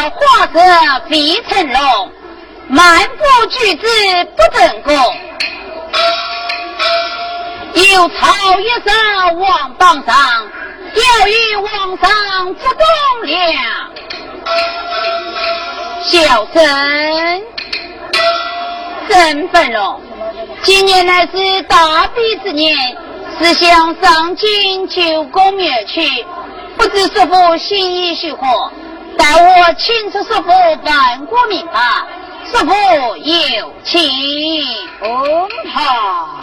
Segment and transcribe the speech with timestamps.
[0.00, 0.58] 小小画者
[1.10, 2.10] 飞成龙，
[2.68, 3.86] 漫步举子
[4.34, 4.94] 不成功。
[7.74, 8.90] 有草一手
[9.36, 10.16] 王榜上，
[10.94, 13.36] 要与皇上不公量。
[16.02, 17.42] 小生
[19.06, 20.00] 曾本荣，
[20.62, 22.74] 今年乃是大比之年，
[23.38, 26.24] 是想上京求功灭去，
[26.78, 28.72] 不知师父心意如何？
[29.20, 30.50] 待我请出师傅
[30.82, 31.78] 办过明白，
[32.50, 32.72] 师傅
[33.18, 34.00] 有请。
[35.02, 36.40] 嗯，好。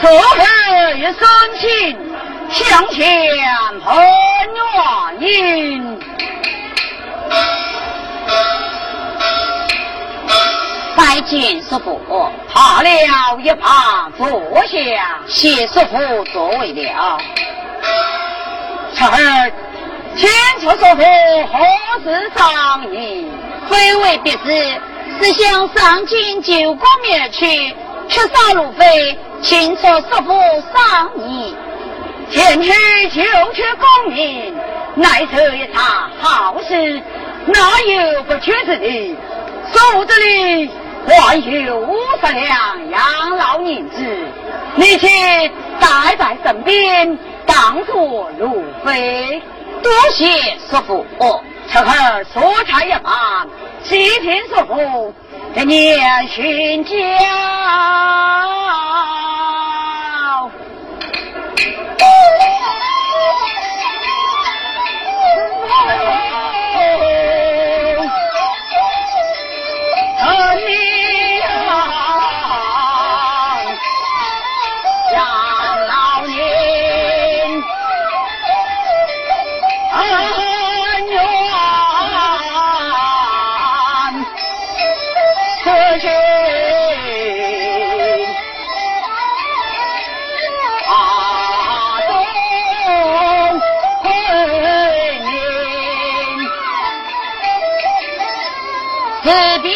[0.00, 0.14] 此后
[0.96, 1.18] 一生
[1.60, 1.68] 情，
[2.48, 3.04] 向前
[3.84, 3.94] 很
[5.18, 5.98] 愿意。
[10.96, 12.00] 拜见师傅，
[12.50, 12.88] 爬了
[13.42, 14.26] 一旁坐
[14.66, 17.18] 下，谢师傅座位了。
[18.94, 19.52] 此儿，
[20.16, 20.28] 请
[20.60, 21.02] 求师傅
[21.46, 23.30] 何事商议？
[23.68, 24.80] 非为别事，
[25.22, 27.46] 是想上京救国灭去，
[28.08, 29.18] 缺少路费。
[29.42, 30.32] 请求师傅
[30.74, 31.56] 商议，
[32.30, 32.70] 前去
[33.08, 33.22] 救
[33.54, 34.54] 取功名，
[34.96, 37.00] 乃是一场好事，
[37.46, 39.16] 哪有不缺之地？
[39.72, 40.70] 手子里
[41.06, 44.04] 还有五十两养老银子，
[44.74, 45.08] 你且
[45.80, 47.16] 带在身边，
[47.46, 49.40] 当作路费。
[49.82, 50.24] 多谢
[50.68, 51.04] 师傅。
[51.18, 53.48] 哦，此刻说差一番，
[53.82, 55.14] 谢听师傅
[55.54, 55.94] 给你
[56.28, 56.96] 训教。
[99.22, 99.30] 特
[99.62, 99.69] 别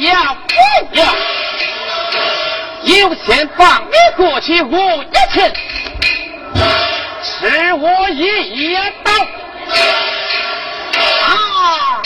[0.00, 1.04] 要不要？
[2.84, 5.52] 有钱放你过去我一拳，
[7.22, 8.74] 吃我一
[9.04, 9.12] 刀。
[11.24, 12.02] 啊！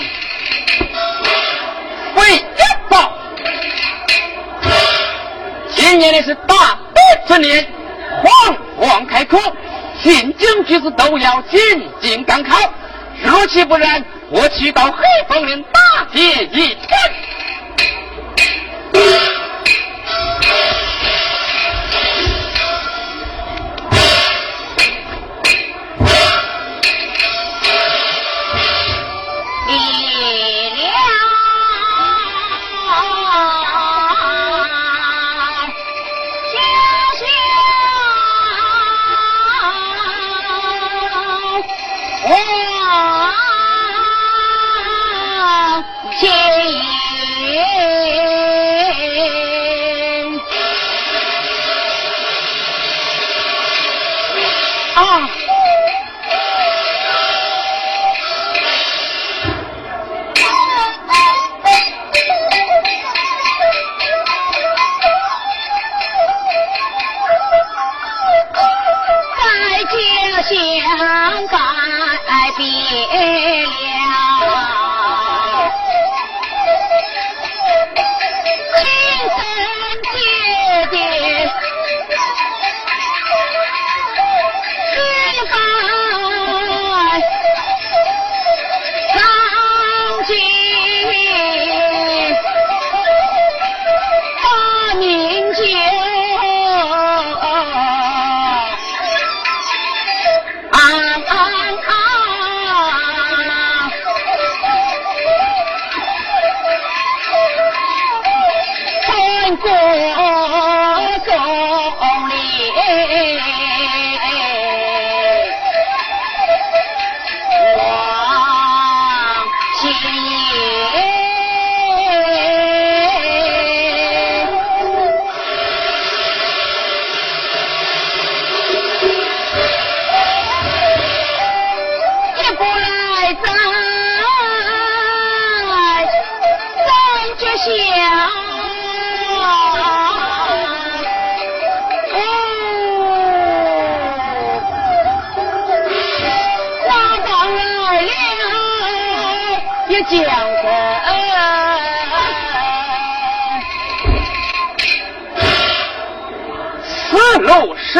[2.16, 2.60] 为一
[2.90, 3.12] 刀。
[5.74, 7.66] 今年的是大比之年，
[8.22, 9.38] 皇皇开口，
[10.02, 11.58] 进京举子都要进
[12.00, 12.70] 京赶考。
[13.22, 17.15] 若其不然，我去到黑风岭大捷一番。
[18.96, 19.35] Beep!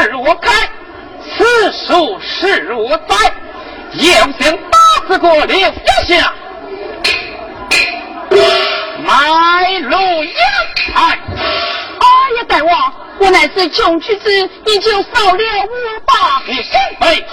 [0.02, 0.52] 是我开，
[1.24, 3.16] 此树是我栽，
[3.94, 4.78] 要想打
[5.08, 5.74] 死过刘家
[6.06, 6.32] 下，
[9.02, 10.34] 买路阳
[10.76, 11.18] 台。
[11.38, 12.06] 哎
[12.36, 14.30] 呀，大王，我乃是穷举子，
[14.66, 16.42] 你就少了我吧。
[16.44, 17.24] 你身卑，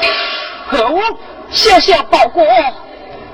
[0.69, 1.01] 可恶！
[1.51, 2.45] 小小报国，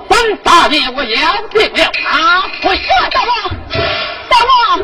[0.08, 2.76] 本大爷我要定了啊回。
[3.12, 3.32] 大王，
[4.28, 4.80] 大王，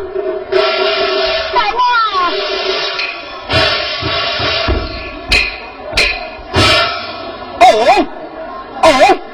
[8.85, 9.24] 哦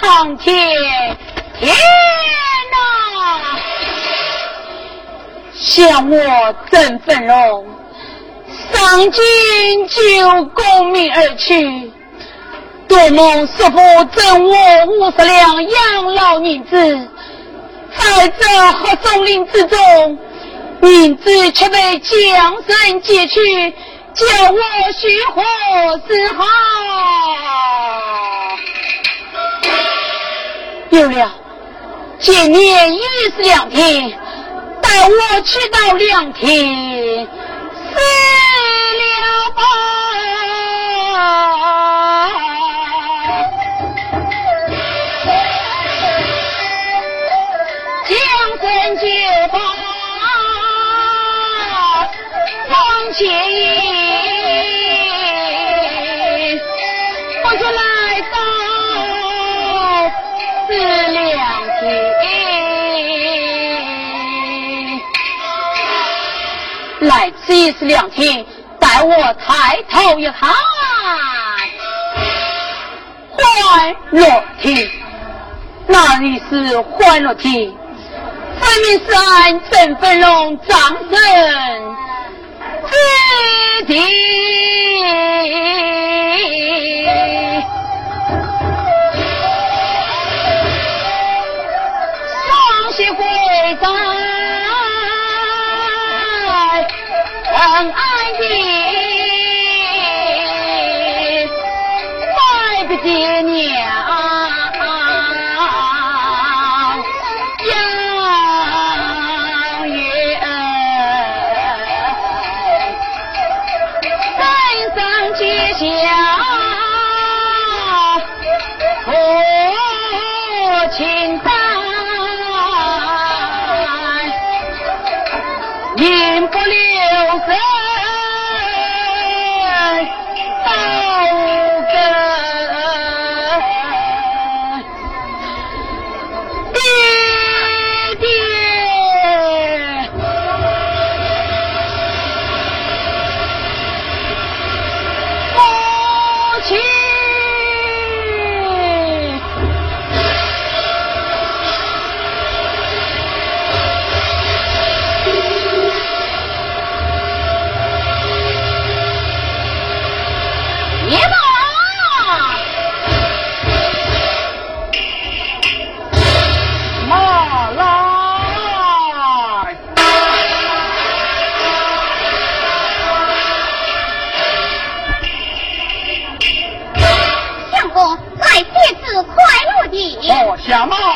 [0.00, 0.54] 苍天，
[1.58, 1.74] 天
[2.72, 3.58] 哪！
[5.54, 7.66] 想我郑凤荣，
[8.72, 9.22] 上京
[9.88, 11.92] 救功名而去，
[12.88, 17.08] 多蒙师傅赠我五十两养老银子，
[17.96, 20.18] 在这合松林之中，
[20.82, 23.70] 银子却被江山劫去，
[24.14, 24.58] 叫我
[24.92, 25.42] 须何
[26.06, 26.44] 是好？
[30.94, 31.32] 有了，
[32.20, 33.00] 今年已
[33.34, 34.16] 是两天，
[34.80, 37.96] 待我去到两天，死
[39.10, 39.62] 了吧。
[48.06, 48.16] 江
[48.62, 49.02] 山就
[49.50, 49.58] 把
[52.70, 54.03] 往前。
[67.24, 68.44] 来此一是两天，
[68.78, 70.52] 待我抬头一看，
[73.32, 74.86] 欢乐亭，
[75.86, 77.74] 哪里是欢乐亭？
[78.60, 81.08] 分明是俺郑芬荣张生
[82.90, 82.94] 之
[83.86, 83.98] 地，
[92.46, 93.24] 双膝跪
[93.80, 94.33] 在。
[97.74, 97.98] 能爱
[98.40, 98.44] 你，
[102.36, 104.13] 奈不得娘。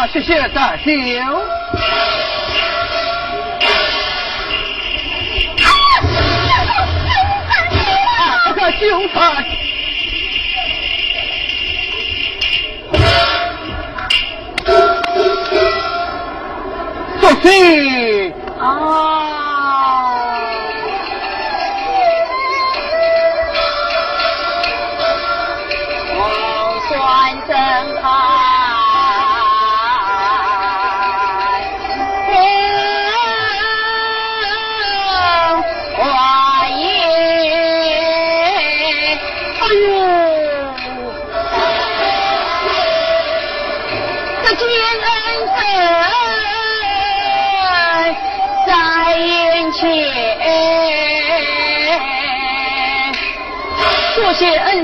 [0.06, 2.07] 谢谢再修。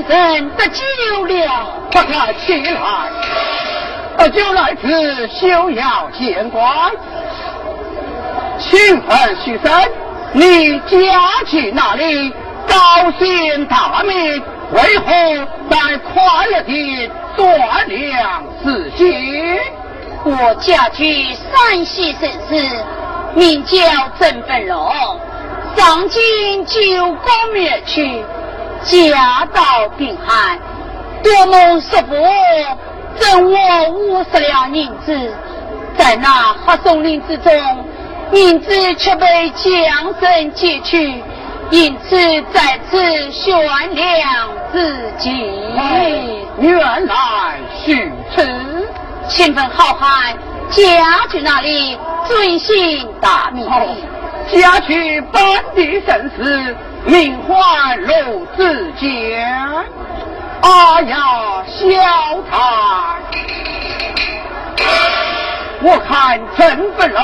[0.07, 4.29] 谢恩人得救了，快快起来！
[4.29, 6.91] 就来此，休要见官，
[8.59, 9.71] 请问徐生，
[10.33, 12.31] 你家去哪里？
[12.67, 14.41] 高姓大名？
[14.71, 15.05] 为何
[15.69, 19.59] 在快乐地断粮自息？
[20.23, 22.83] 我家居山西省市，
[23.35, 23.77] 名叫
[24.19, 24.93] 郑本龙，
[25.75, 28.23] 上京九宫灭去。
[28.85, 30.59] 家道贫寒，
[31.23, 32.15] 多蒙师傅
[33.17, 35.33] 赠我五十两银子，
[35.97, 37.51] 在那黑松林之中，
[38.33, 41.23] 银子却被江神劫去，
[41.71, 42.15] 因此
[42.53, 43.55] 在此悬
[43.95, 45.33] 梁自尽。
[46.59, 47.15] 原来
[47.83, 48.87] 是此，
[49.27, 50.35] 请问好汉
[50.69, 51.97] 家去哪里？
[52.27, 53.67] 尊姓大名？
[54.51, 55.41] 家去本
[55.73, 56.75] 地生死。
[57.05, 59.07] 名唤陆子江，
[60.61, 61.85] 哎呀，小
[62.49, 62.57] 太！
[65.81, 67.21] 我看郑本龙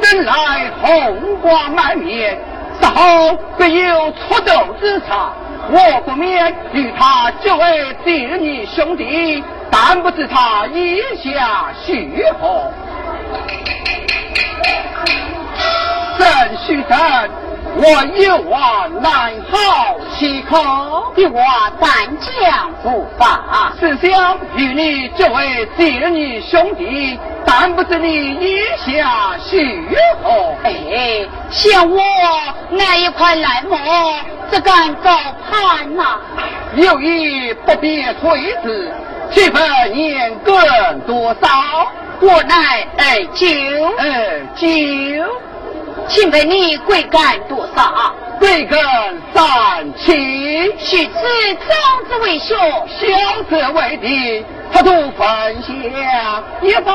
[0.00, 2.38] 本来红光满面，
[2.80, 5.06] 此后必有出头之策，
[5.68, 12.70] 我不免与他结为弟女兄弟，但不知他意下许何？
[16.18, 17.47] 郑须生。
[17.80, 21.40] 我有话难好其口，你我
[21.80, 23.72] 单讲不发。
[23.78, 27.16] 是想与你结为弟女兄弟，
[27.46, 29.88] 但不知你意下许
[30.24, 30.56] 何？
[30.64, 32.02] 哎，想我
[32.70, 33.76] 那一块烂木，
[34.50, 35.16] 只敢高
[35.48, 36.18] 攀呐。
[36.74, 38.92] 有意不必推辞，
[39.30, 41.48] 岂分年更多少？
[42.20, 43.46] 我乃二九，
[43.96, 44.66] 二九。
[46.06, 48.14] 请问你贵干多少？
[48.38, 48.78] 贵干
[49.34, 50.72] 三七。
[50.78, 51.12] 许此
[51.54, 52.56] 长子为兄，
[52.88, 55.74] 小子为弟，他都分享
[56.62, 56.94] 一半。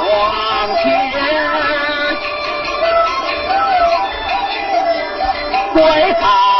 [0.00, 0.10] 往
[0.82, 0.86] 前，
[5.74, 5.82] 贵
[6.14, 6.57] 才。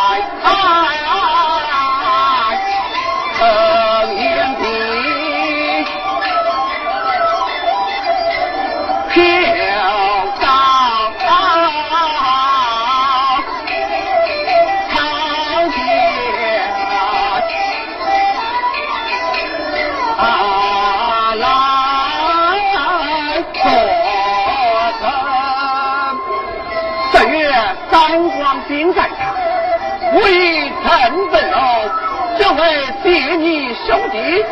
[33.88, 34.45] 兄弟，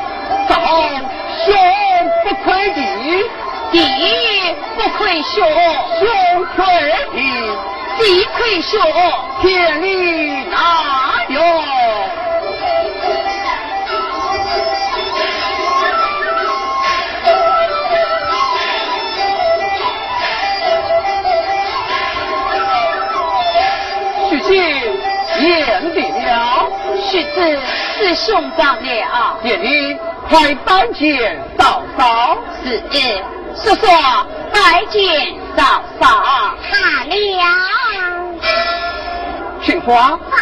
[0.48, 0.54] 道
[1.44, 1.54] 兄
[2.24, 2.80] 不愧弟，
[3.70, 3.76] 弟
[4.74, 5.46] 不愧兄，
[5.98, 6.64] 兄亏
[7.12, 7.20] 弟，
[7.98, 8.80] 弟愧兄，
[9.42, 10.56] 天地大
[11.28, 11.38] 哟。
[24.30, 24.56] 师姐
[25.42, 26.70] 言定了，
[27.02, 27.60] 师姐。
[27.96, 29.38] 是兄长了。
[29.42, 29.98] 爹爹，
[30.28, 32.36] 快拜见嫂嫂。
[32.62, 32.82] 是，
[33.54, 33.86] 叔叔
[34.52, 36.06] 拜见嫂嫂。
[36.06, 36.54] 好
[37.08, 37.14] 了。
[39.62, 40.18] 请花。
[40.30, 40.36] 在。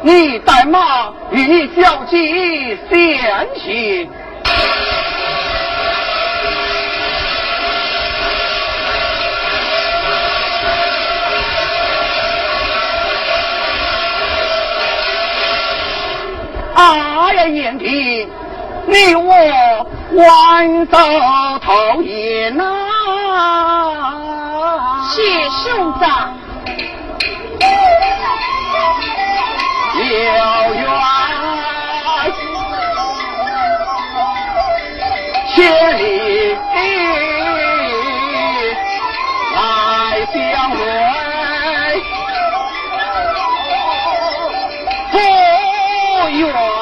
[0.00, 4.08] 你带马与小姐相行。
[16.78, 18.28] 哎呀，燕平，
[18.86, 19.34] 你我
[20.14, 20.96] 晚走
[21.60, 22.62] 头也呐！
[25.10, 26.38] 谢兄长。
[29.98, 30.04] 有
[30.74, 30.86] 缘
[35.48, 35.58] 千
[35.98, 36.56] 里
[46.38, 46.77] 不远。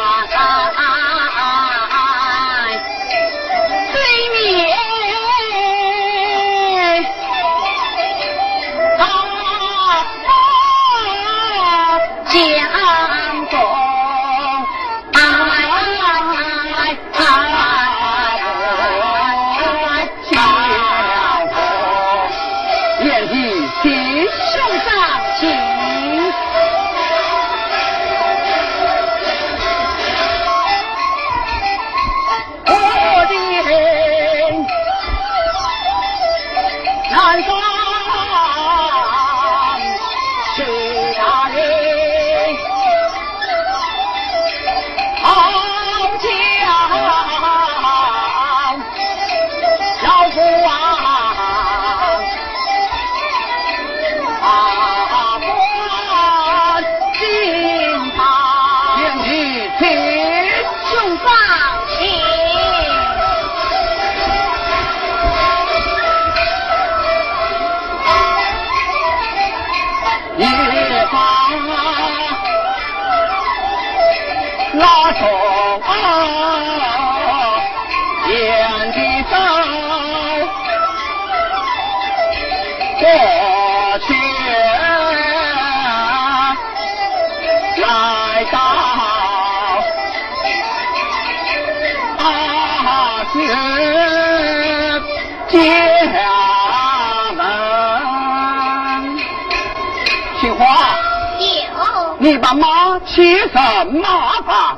[102.27, 104.77] 你把马骑上马房，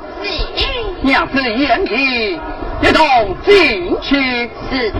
[1.01, 2.39] 娘子眼皮
[2.79, 4.51] 一同进去。
[4.69, 4.93] 是。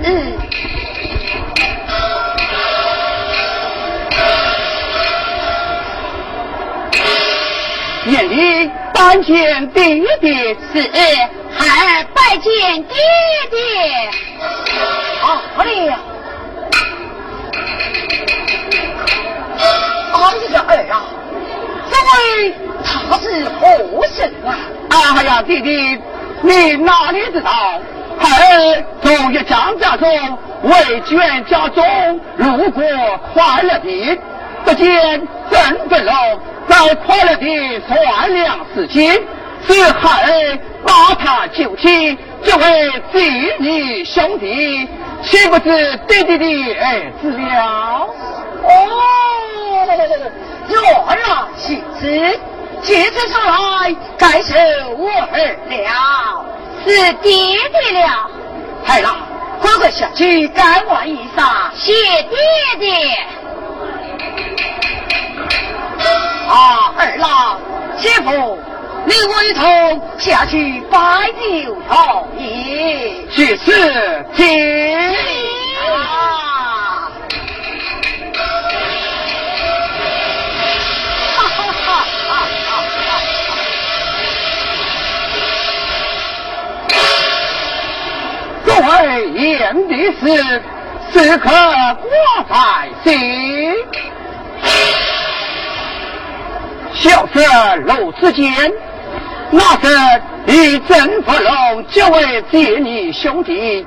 [8.08, 10.58] 眼里拜见爹爹。
[10.74, 10.90] 是。
[11.52, 12.96] 还拜见爹
[13.52, 14.10] 爹。
[15.22, 16.00] 好呀。
[20.12, 21.19] 哎呀儿啊。
[22.00, 23.68] 这位他是何
[24.18, 24.56] 人啊？
[24.90, 26.00] 哎呀，弟弟，
[26.42, 27.52] 你哪里知道？
[28.18, 30.08] 孩儿从一将家中
[30.64, 31.84] 为卷家中，
[32.38, 32.84] 路过
[33.34, 34.18] 快乐地，
[34.64, 36.14] 不见郑飞龙
[36.68, 39.12] 在快乐地算粮食金，
[39.68, 44.88] 是孩儿把他救起，这位弟弟兄弟，
[45.22, 48.08] 岂不是弟弟的儿子了？
[48.64, 48.70] 哦。
[50.70, 50.82] 若
[51.16, 52.40] 然其子，
[52.82, 54.54] 接着上来，该是
[54.98, 56.46] 我儿了，
[56.86, 58.30] 是爹爹了。
[58.86, 59.16] 孩儿，
[59.62, 62.38] 哥哥下去改换衣裳，谢爹
[62.80, 63.18] 爹。
[66.48, 67.60] 啊，二郎，
[67.98, 68.58] 姐夫，
[69.06, 73.28] 你我一同下去拜酒同意。
[73.32, 74.46] 去是，请。
[88.82, 90.62] 为言的事，
[91.12, 93.74] 时刻挂在心。
[96.94, 97.42] 小色
[97.86, 98.72] 楼之间，
[99.52, 103.86] 那是与曾福龙结为姐弟兄弟。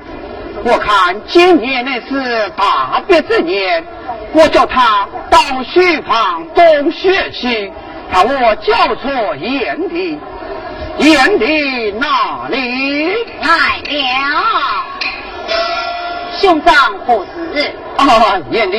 [0.63, 3.83] 我看今年乃是大别之年，
[4.31, 7.71] 我叫他到书房东学去，
[8.11, 10.19] 把我叫错言的。
[10.99, 11.45] 燕的
[11.99, 14.43] 哪里来了？
[16.39, 16.73] 兄长
[17.05, 17.73] 何事？
[17.97, 18.77] 啊，燕的，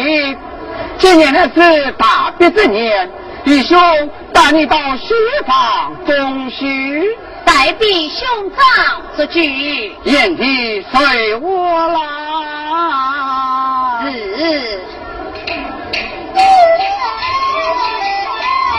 [0.98, 3.10] 今年呢是大别之年，
[3.44, 3.78] 弟兄
[4.32, 5.14] 带你到西
[5.46, 7.02] 方东西，
[7.44, 11.98] 代笔兄长之举，燕弟随我来。
[14.12, 14.80] 是。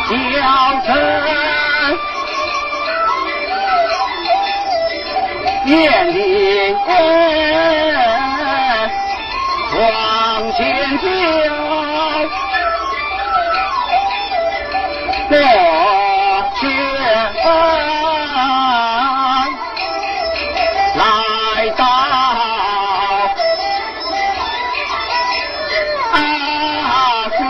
[0.08, 0.14] 叫
[0.86, 0.88] 声
[5.66, 6.76] 眼里
[9.78, 11.06] 往前走。
[15.28, 15.36] 过
[16.60, 16.62] 去
[20.96, 21.00] 来
[21.76, 21.82] 到
[26.12, 26.16] 阿
[27.30, 27.42] 哥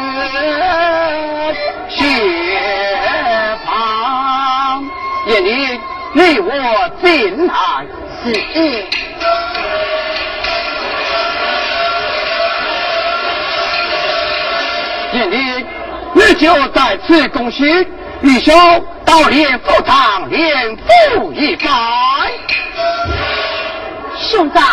[1.90, 1.94] 穴
[3.66, 3.68] 旁，
[5.28, 5.48] 夜里
[6.14, 6.50] 你我
[7.04, 7.54] 进来，
[8.56, 8.62] 是。
[15.14, 15.66] 夜里。
[16.18, 17.66] 你就在此恭喜
[18.22, 18.56] 玉兄
[19.04, 21.68] 到连府堂连府一拜。
[24.18, 24.64] 兄长，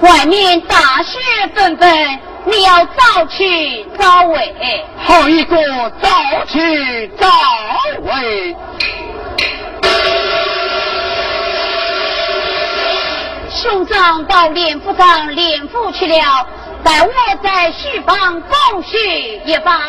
[0.00, 1.18] 外面大雪
[1.54, 4.54] 纷纷，你要早去早回。
[4.96, 5.56] 好一个
[6.00, 6.08] 早
[6.46, 7.28] 去早
[8.02, 8.56] 回。
[13.60, 16.46] 兄长到连府上连府去了，
[16.84, 18.96] 待我在西房共叙
[19.44, 19.80] 一番。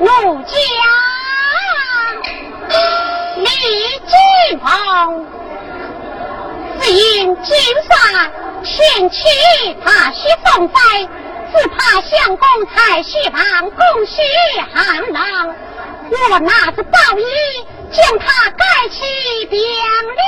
[0.00, 0.06] 拜。
[8.62, 9.18] 天气
[9.82, 10.78] 怕雪风灾，
[11.50, 14.22] 只怕相公才须旁供血
[14.74, 15.56] 寒冷。
[16.10, 17.24] 我拿着宝衣
[17.90, 20.22] 将他盖起병了。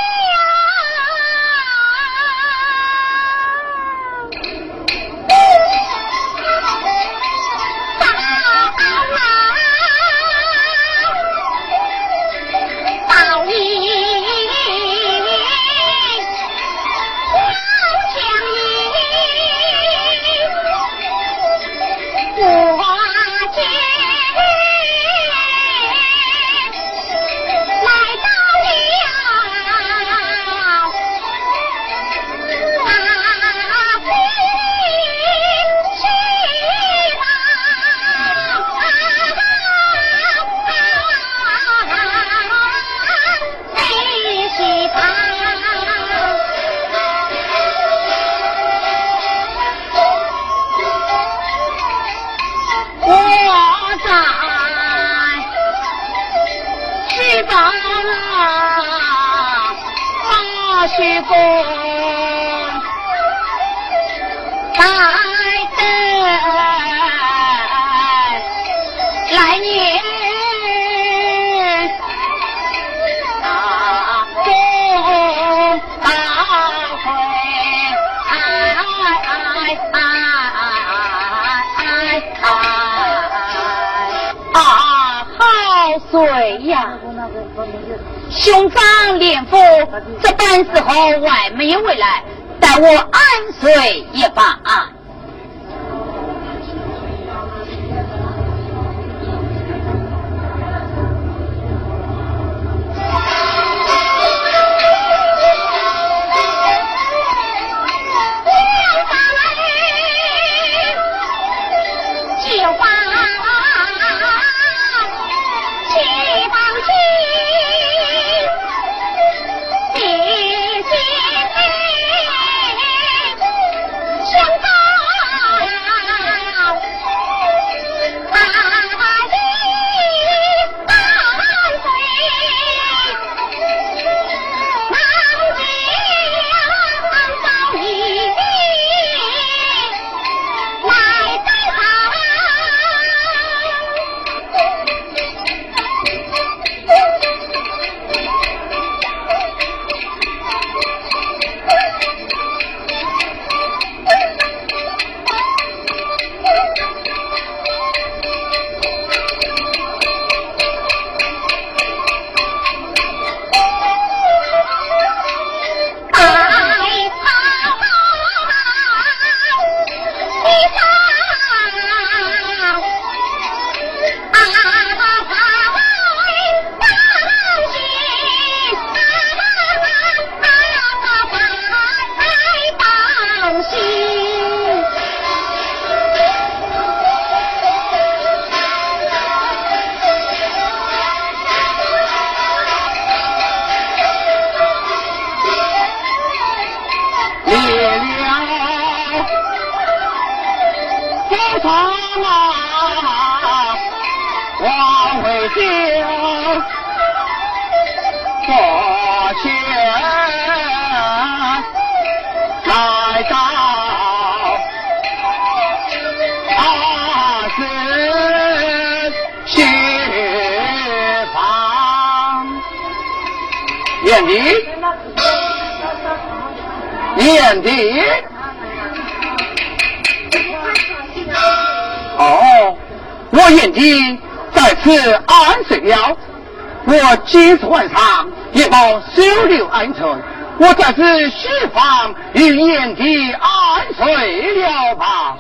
[240.63, 245.37] 我在此书房与眼底安睡了吧。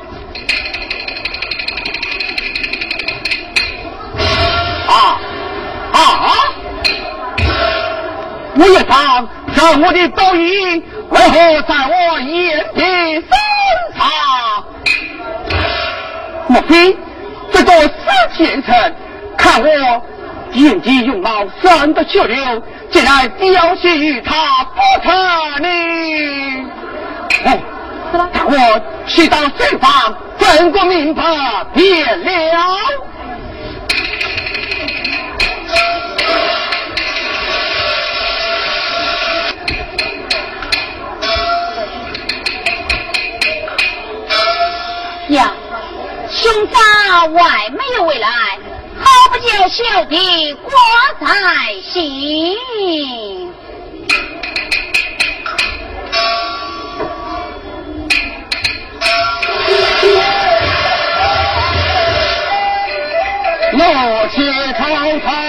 [4.89, 5.21] 啊
[5.93, 6.01] 啊！
[8.57, 12.83] 我也想让我的抖音为何在我眼底
[13.15, 13.31] 深
[13.97, 14.01] 藏？
[16.49, 16.97] 莫非
[17.53, 17.93] 这个死
[18.37, 18.75] 前程，
[19.39, 20.05] 看我
[20.55, 25.13] 眼底容貌三的血流，竟然凋谢于他不成
[25.63, 25.69] 呢？
[27.45, 27.59] 哦，
[28.13, 31.23] 让我去到书房，分个明白
[31.75, 32.33] 便了。
[45.29, 45.51] 呀，
[46.29, 48.29] 兄长外没有回来，
[49.03, 50.71] 好不叫小弟我
[51.21, 52.57] 在心。
[63.75, 64.39] 我且
[64.75, 64.85] 偷
[65.21, 65.42] 偷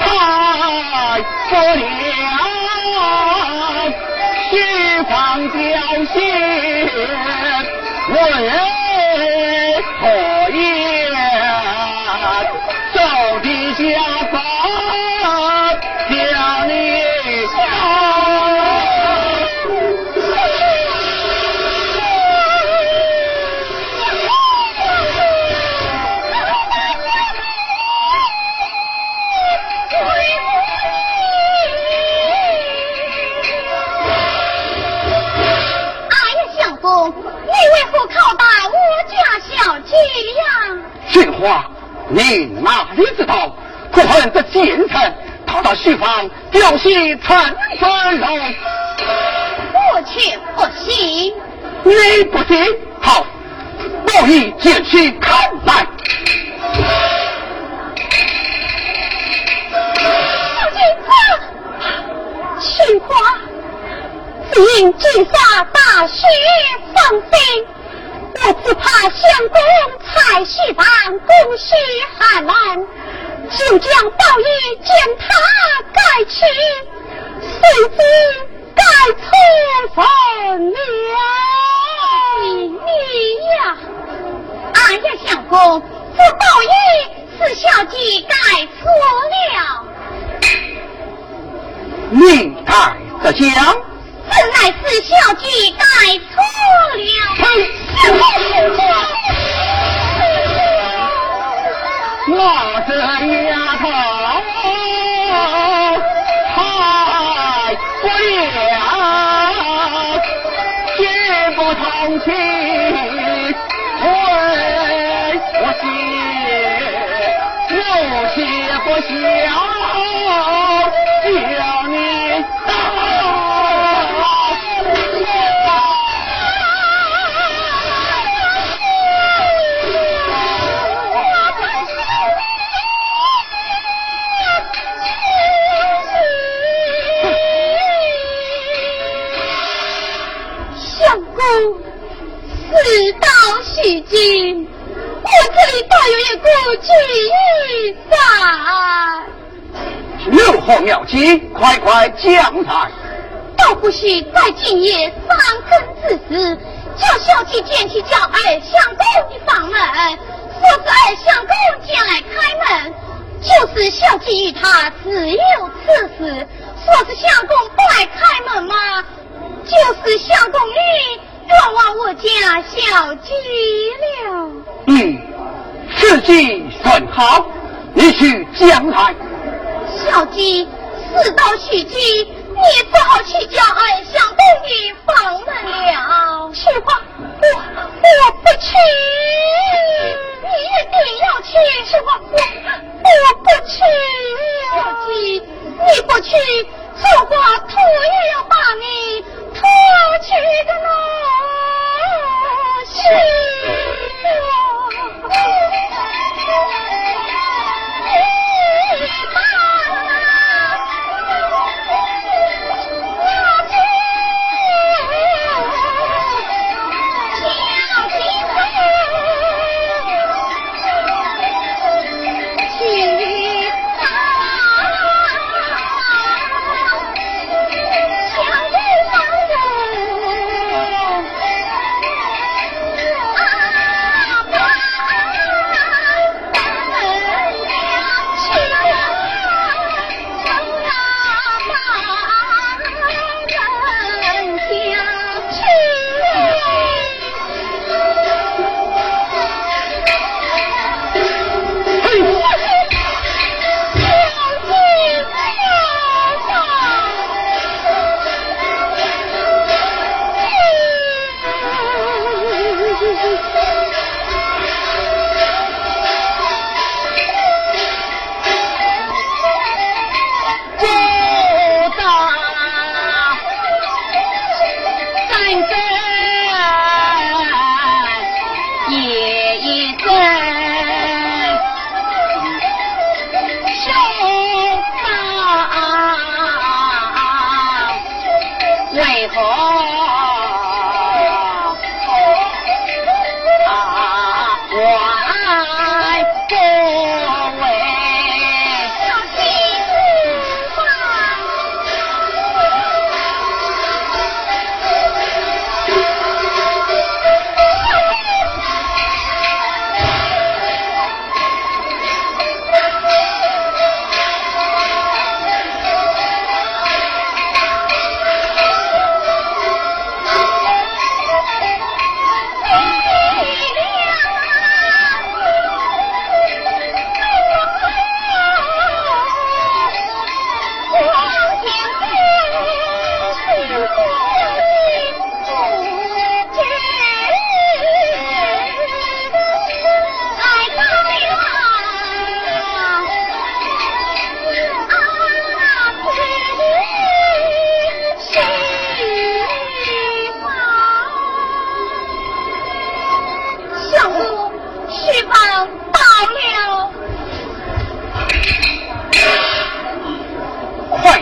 [0.00, 0.06] 太
[1.48, 1.80] 不了，
[4.50, 4.52] 西
[5.08, 5.12] 方
[5.50, 5.58] 表
[6.12, 6.16] 现
[8.10, 8.14] 为
[10.00, 10.02] 何
[10.56, 10.77] 言？
[39.88, 39.96] 家小姐
[40.34, 40.44] 呀？
[41.08, 41.70] 训话，
[42.08, 43.56] 你哪里知道？
[43.90, 45.14] 可恨这奸臣，
[45.46, 48.38] 他到西方调戏陈三龙，
[49.72, 51.32] 我却不信。
[51.84, 52.62] 你不信？
[53.00, 53.24] 好，
[54.04, 55.86] 我已前去看来。
[60.74, 61.08] 金花，
[62.60, 63.38] 青花，
[64.52, 66.26] 只因金沙大雪
[66.94, 67.38] 纷飞，
[68.44, 69.58] 我只怕相公
[70.06, 70.86] 采西房
[71.18, 71.74] 攻西
[72.18, 72.54] 寒冷，
[73.50, 75.24] 就将宝玉将他
[75.92, 76.36] 改去，
[77.40, 77.58] 谁
[77.90, 77.98] 知
[78.74, 78.82] 改
[79.18, 79.26] 错
[79.94, 80.76] 分了。
[82.40, 82.46] 你
[83.56, 83.58] 呀，
[84.74, 85.82] 俺呀，相公，
[86.16, 86.66] 这宝玉
[87.36, 87.96] 是小姐
[88.28, 88.34] 改
[88.80, 88.80] 错
[89.32, 89.34] 了。
[92.10, 92.72] 你该
[93.22, 93.76] 这讲，
[94.30, 95.82] 这乃是小计改
[96.30, 96.36] 错
[96.94, 97.00] 了。
[102.30, 102.34] 我
[102.86, 102.90] 这
[103.48, 103.82] 丫头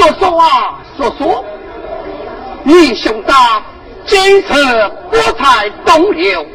[0.00, 1.44] 说说啊，说说。
[2.62, 3.62] 你兄长
[4.06, 4.54] 今次
[5.10, 6.46] 国才东流，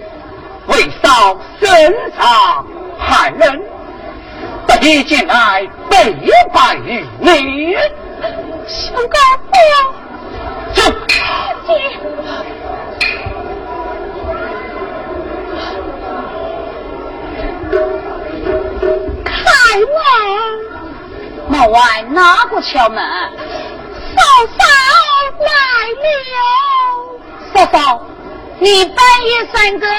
[0.68, 2.66] 为少身上
[2.98, 3.62] 害人，
[4.66, 5.68] 得以进来。
[5.88, 6.16] 背
[6.52, 7.76] 叛于你，
[8.68, 9.18] 小高
[9.52, 9.54] 夫，
[10.74, 10.82] 走，
[11.68, 11.70] 姐，
[19.24, 19.34] 开
[19.80, 20.65] 门。
[21.50, 21.80] 门外
[22.10, 23.04] 哪个敲门？
[24.16, 24.22] 嫂
[24.58, 24.64] 嫂
[25.40, 25.48] 来
[26.04, 26.08] 了。
[27.54, 27.78] 嫂嫂，
[28.60, 29.90] 你半夜三更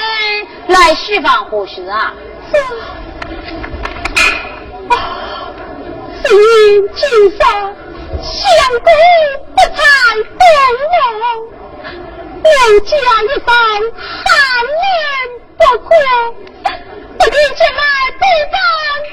[0.68, 2.12] 来书房何事啊？
[6.28, 7.46] 因今上
[8.20, 8.34] 相
[8.82, 8.90] 公
[9.54, 9.78] 不才
[10.38, 10.44] 动
[10.82, 10.94] 我，
[12.42, 12.48] 我
[12.80, 12.90] 家
[13.22, 13.48] 一番
[14.02, 14.26] 寒
[14.82, 14.84] 脸
[15.56, 15.90] 不过，
[17.18, 17.82] 不听前来
[18.20, 18.60] 陪伴，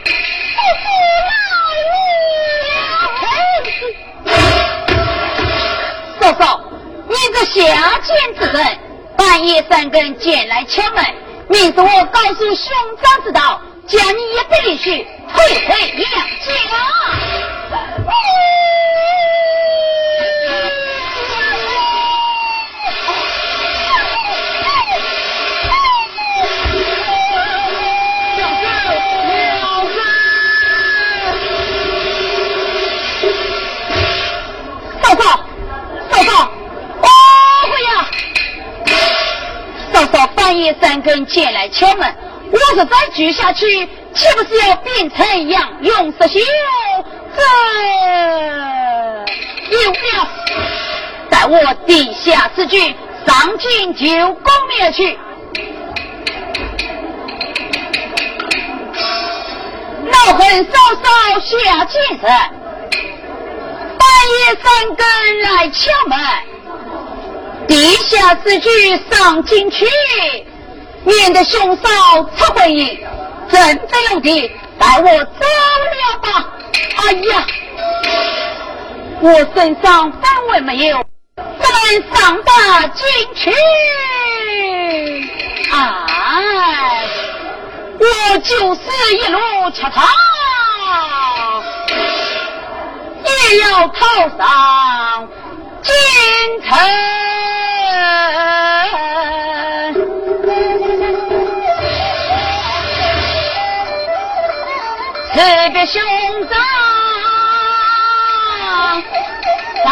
[0.04, 0.84] 不是
[1.30, 2.02] 来了。
[6.20, 6.44] 嫂嫂，
[7.08, 7.62] 你这下
[8.00, 8.60] 贱之人，
[9.18, 11.06] 半夜三更进来敲门，
[11.48, 12.66] 命是我告诉兄
[13.02, 15.38] 长知道，将你一必须退
[15.68, 16.10] 回娘
[16.46, 16.52] 家。
[35.14, 35.40] 嫂嫂，
[36.10, 36.50] 嫂嫂，
[37.02, 37.08] 哦
[37.70, 38.10] 回呀！
[39.94, 42.16] 嫂嫂半夜三更进来敲门，
[42.52, 43.86] 我是再住下去，
[44.16, 46.40] 岂不是要变成杨永石秀？
[47.36, 47.44] 这
[49.70, 50.28] 有了，
[51.30, 52.96] 待我地下此举，
[53.28, 55.20] 上京就攻灭去。
[60.12, 60.72] 老恨嫂
[61.04, 62.63] 嫂下贱人。
[64.24, 64.64] 半夜三
[64.96, 65.06] 更
[65.42, 66.18] 来敲门，
[67.68, 67.76] 地
[68.08, 68.70] 下之举
[69.12, 69.86] 上进去，
[71.04, 73.06] 免得兄嫂出回应。
[73.52, 74.50] 真不有的，
[74.80, 75.42] 带我走
[75.92, 76.48] 了吧。
[76.96, 77.46] 哎呀，
[79.20, 81.04] 我身上分文没有，
[81.36, 82.52] 怎能上得
[82.96, 83.06] 进
[83.36, 83.52] 去？
[85.70, 87.06] 哎，
[88.00, 88.82] 我就是
[89.18, 89.38] 一路
[89.72, 90.08] 吃汤。
[93.26, 94.06] 也要套
[94.38, 95.28] 上
[95.82, 95.92] 金
[96.62, 96.70] 城，
[105.34, 105.40] 特
[105.72, 106.02] 别兄
[106.50, 106.52] 长
[109.84, 109.92] 上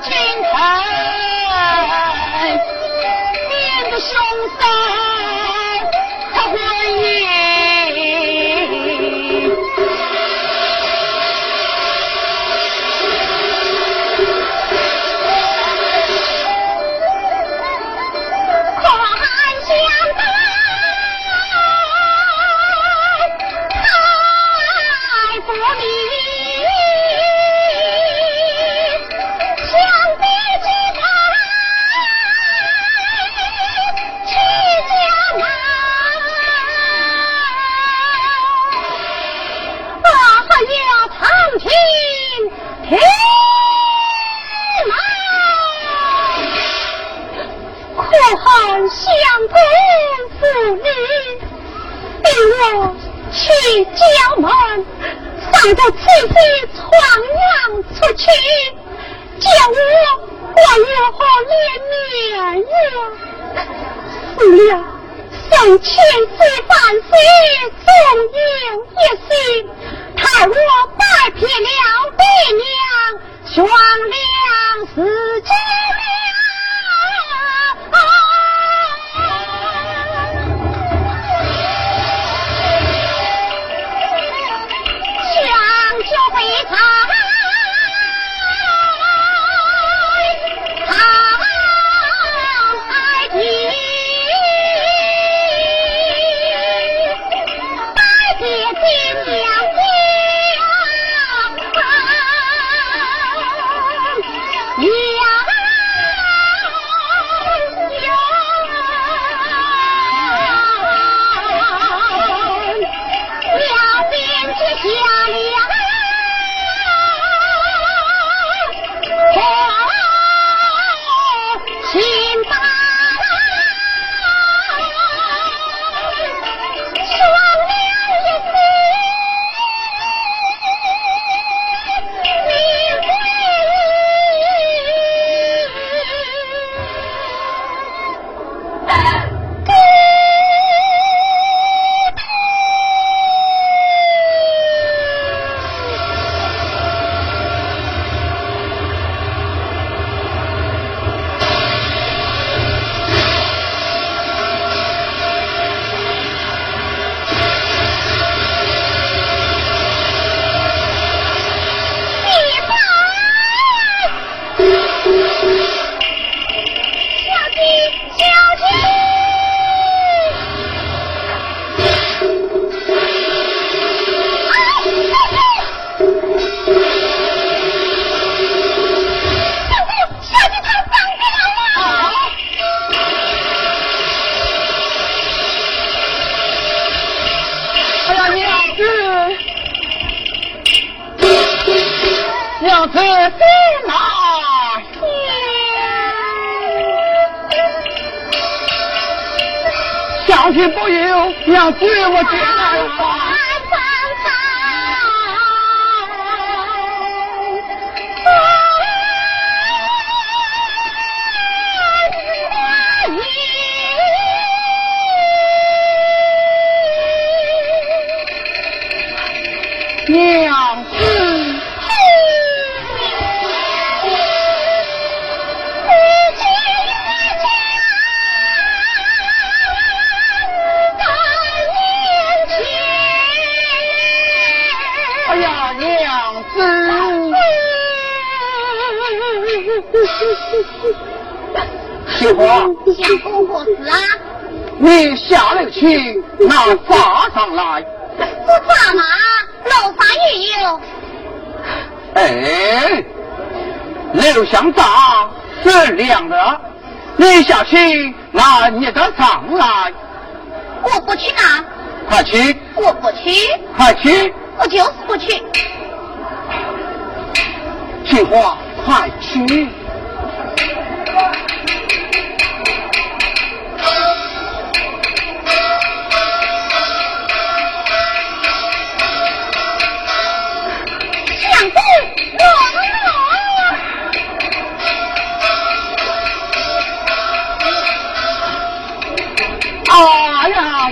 [0.00, 0.52] 金城，
[3.48, 3.52] 免
[3.90, 4.10] 得兄
[4.58, 4.62] 嫂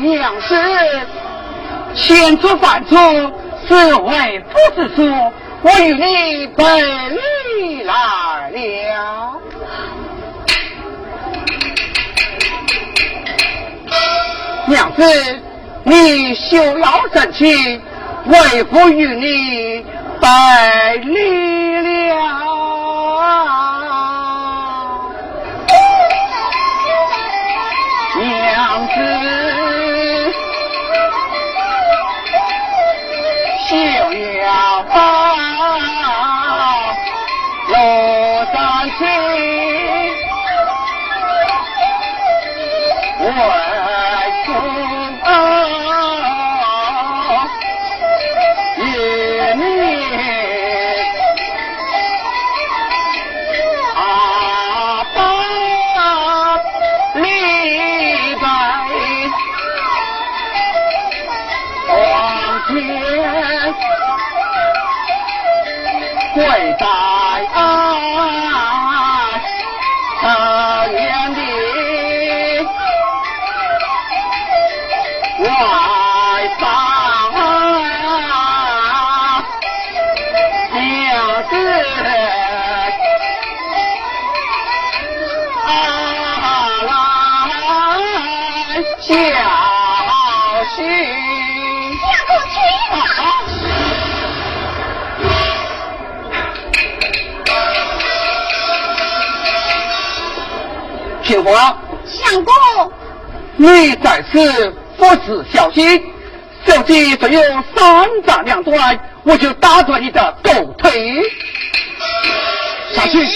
[0.02, 0.56] 娘子，
[1.94, 2.98] 千错万错
[3.68, 5.32] 是为夫之说，
[5.62, 6.64] 我与你背
[7.10, 7.94] 礼来
[8.50, 9.40] 了。
[14.66, 15.02] 娘子，
[15.84, 17.80] 你休要生气，
[18.26, 19.84] 为夫与你
[20.20, 20.26] 背
[21.04, 21.41] 礼
[101.52, 101.76] 青花，
[102.06, 102.54] 相公，
[103.56, 106.02] 你在此不时小心，
[106.64, 107.42] 小计只有
[107.76, 111.22] 三丈两短，我就打断你的狗腿。
[112.94, 113.26] 小心！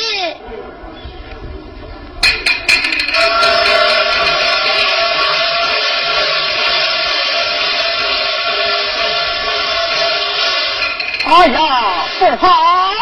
[11.28, 12.92] 哎呀，不好！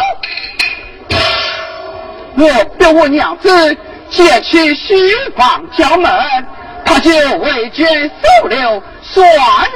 [2.37, 3.77] 我表我娘子。
[4.15, 4.95] 借去西
[5.37, 6.09] 方敲门，
[6.85, 9.27] 他就为捐收留，算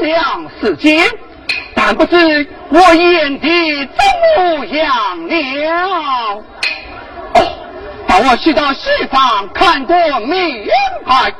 [0.01, 1.03] 量四金。
[1.75, 3.49] 但不知我眼底
[3.87, 3.99] 怎
[4.37, 4.87] 么样
[5.29, 6.43] 了？
[7.35, 7.43] 哦，
[8.07, 10.69] 把我去到西方看过名
[11.05, 11.35] 牌。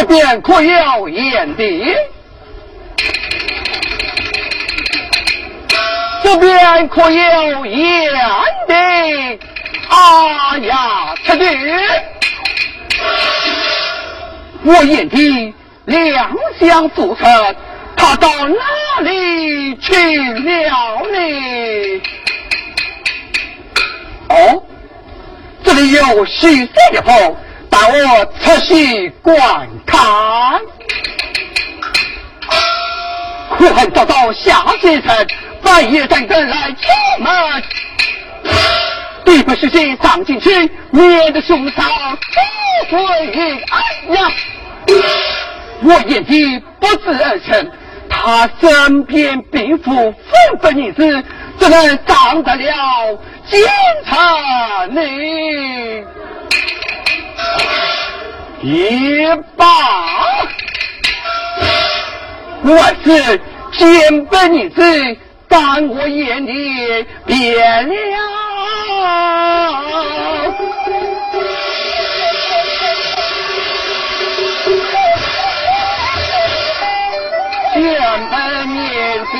[0.00, 1.94] 这边可有眼的？
[6.24, 8.10] 这边可有眼
[8.66, 8.74] 的？
[9.90, 11.44] 啊呀，他的！
[14.62, 17.56] 我眼的两相组成，
[17.94, 22.02] 他到哪里去了呢？
[24.30, 24.62] 哦，
[25.62, 27.36] 这里有许色的风。
[27.70, 30.00] 带我出去观看，
[33.56, 35.26] 可恨遭到下阶层
[35.62, 37.62] 半夜三更来敲门，
[39.24, 41.84] 必不是先上进去，免得凶杀
[42.90, 43.64] 出回。
[43.70, 43.78] 哎
[44.14, 44.28] 呀，
[45.82, 47.70] 我眼睛不知而成。
[48.12, 50.12] 他身边兵符纷
[50.60, 51.24] 纷女子，
[51.58, 53.64] 怎能上得了京
[54.04, 55.00] 城呢？
[58.62, 59.24] 一
[59.56, 59.64] 把，
[62.62, 63.40] 我是
[63.72, 64.82] 金本女子，
[65.48, 67.94] 但我眼里变了。
[77.76, 79.32] 原本面子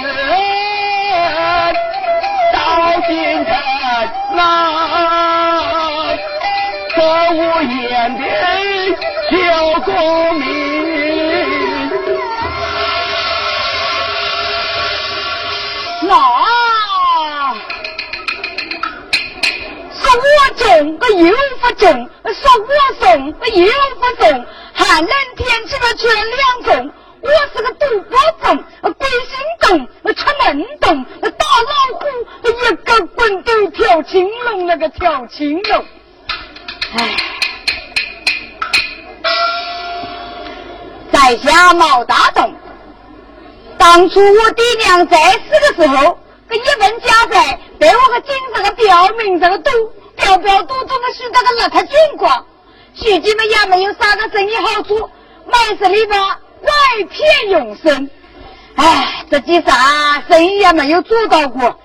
[2.54, 2.58] 到
[3.06, 3.14] 今
[3.44, 3.44] 天
[4.32, 4.79] 那
[9.30, 9.36] 小
[9.84, 9.94] 公
[10.40, 10.44] 民，
[16.02, 16.10] 那
[19.94, 20.24] 说我
[20.56, 21.86] 重，个又不重；
[22.34, 22.68] 说我
[22.98, 23.70] 重，个又
[24.00, 24.46] 不重。
[24.74, 26.92] 寒冷天气嘛，全两重。
[27.22, 28.64] 我是个赌博种，
[28.98, 32.02] 鬼心洞，出门洞，打老虎，
[32.48, 35.84] 一个滚都跳青龙，那个跳青龙。
[36.96, 37.14] 哎，
[41.12, 42.54] 在下毛大东。
[43.78, 49.70] 当初我爹娘在世的时候，跟一份家财，被我个精神的表明这个赌，
[50.16, 52.44] 表表赌赌的输得个邋遢精光，
[52.94, 55.10] 徐家们也没有啥个生意好做，
[55.46, 56.38] 买十里吧。
[56.62, 56.70] 外
[57.08, 58.10] 骗永生，
[58.74, 61.80] 哎，这几啥生意也没有做到过。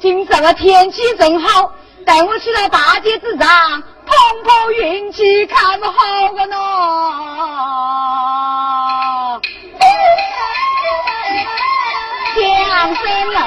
[0.00, 1.74] 今朝的天气正好，
[2.06, 6.56] 带我去了大街之上碰碰运气，看不好个呢。
[12.36, 13.02] 相声
[13.36, 13.38] 儿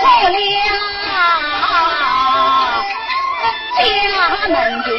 [0.00, 0.36] 出了
[4.10, 4.12] 家
[4.48, 4.52] 门
[4.82, 4.90] 庭。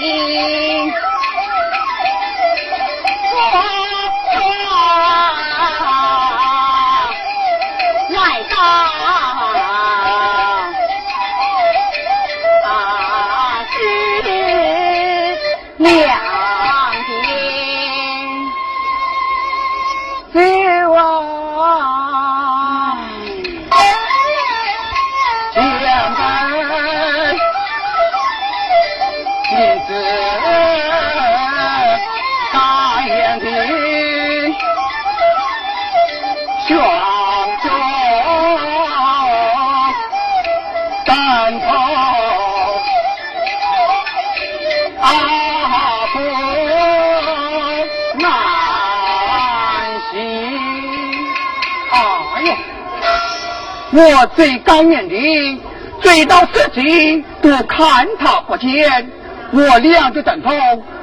[53.96, 55.62] 我最感念的，
[56.02, 59.12] 追到自己都看他不见。
[59.52, 60.50] 我两个枕头，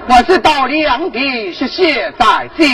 [0.08, 2.64] 我是到两地是现在就。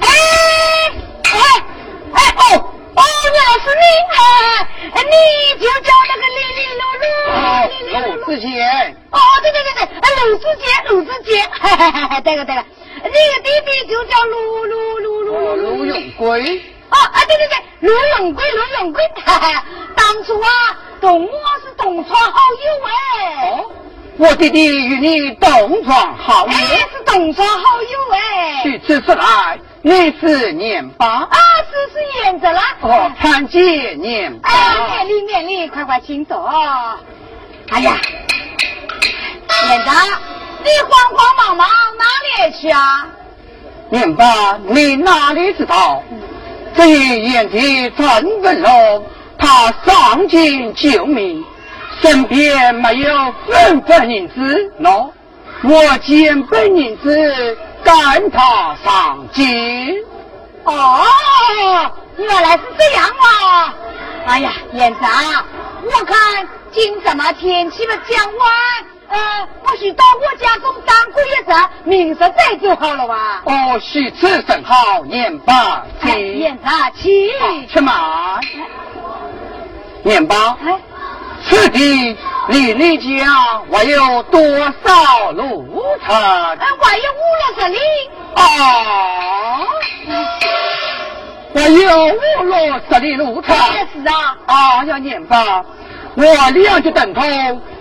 [0.00, 0.06] 哎
[1.24, 1.32] 哎
[2.12, 2.42] 哎哦
[2.94, 3.84] 哦，原来是你，
[4.92, 5.14] 哎，你
[5.58, 7.04] 就叫那个李李露露。
[7.32, 7.40] 哦，
[8.16, 8.46] 陆子健。
[9.10, 12.62] 哦，对对对对，哎，陆子健，陆子健，哈哈哈哈，对了对了，
[12.96, 13.10] 你的
[13.42, 15.12] 弟弟就叫陆陆陆。
[15.56, 19.02] 陆永贵，啊啊对对对，卢永贵，卢永贵，
[19.96, 20.48] 当初啊，
[21.00, 21.30] 同我
[21.64, 22.90] 是同窗好友哎。
[23.50, 23.70] 哦，
[24.18, 28.62] 我弟弟与你同窗好友，是同窗好友哎。
[28.62, 31.38] 去此次来，你是年八啊，
[31.70, 32.60] 是是年着了。
[32.82, 34.50] 哦，参见年八。
[34.50, 36.36] 哎，免礼免礼，快快请坐。
[37.70, 37.98] 哎呀，
[39.64, 39.96] 年长，
[40.64, 42.04] 你慌慌忙忙哪
[42.44, 43.06] 里去啊？
[43.90, 44.24] 明白，
[44.66, 46.02] 你哪里知道？
[46.74, 49.06] 这一眼的陈文龙，
[49.38, 51.44] 他丧尽救命，
[52.00, 55.10] 身边没有分分银子喏。
[55.64, 59.94] 我见本银子赶他上京。
[60.64, 61.04] 哦，
[62.16, 63.74] 原来是这样啊！
[64.26, 65.44] 哎呀，院长，
[65.82, 68.40] 我看今什么天气不降温。
[69.08, 71.54] 呃，不许到我家中当过一阵，
[71.84, 73.42] 明日再就好了哇。
[73.44, 76.38] 哦，许此甚好，年八请。
[76.38, 77.12] 年八请。
[77.68, 78.40] 去嘛。
[80.02, 80.56] 年八。
[80.64, 80.78] 哎。
[81.44, 82.16] 此地
[82.48, 83.26] 离你家
[83.70, 84.40] 还有多
[84.84, 86.14] 少路程？
[86.14, 87.78] 还有五六十里。
[88.34, 88.40] 啊。
[91.54, 93.54] 还有五六十里路程。
[93.92, 94.38] 是啊。
[94.46, 95.62] 啊，要年八。
[96.14, 97.22] 我两脚蹬头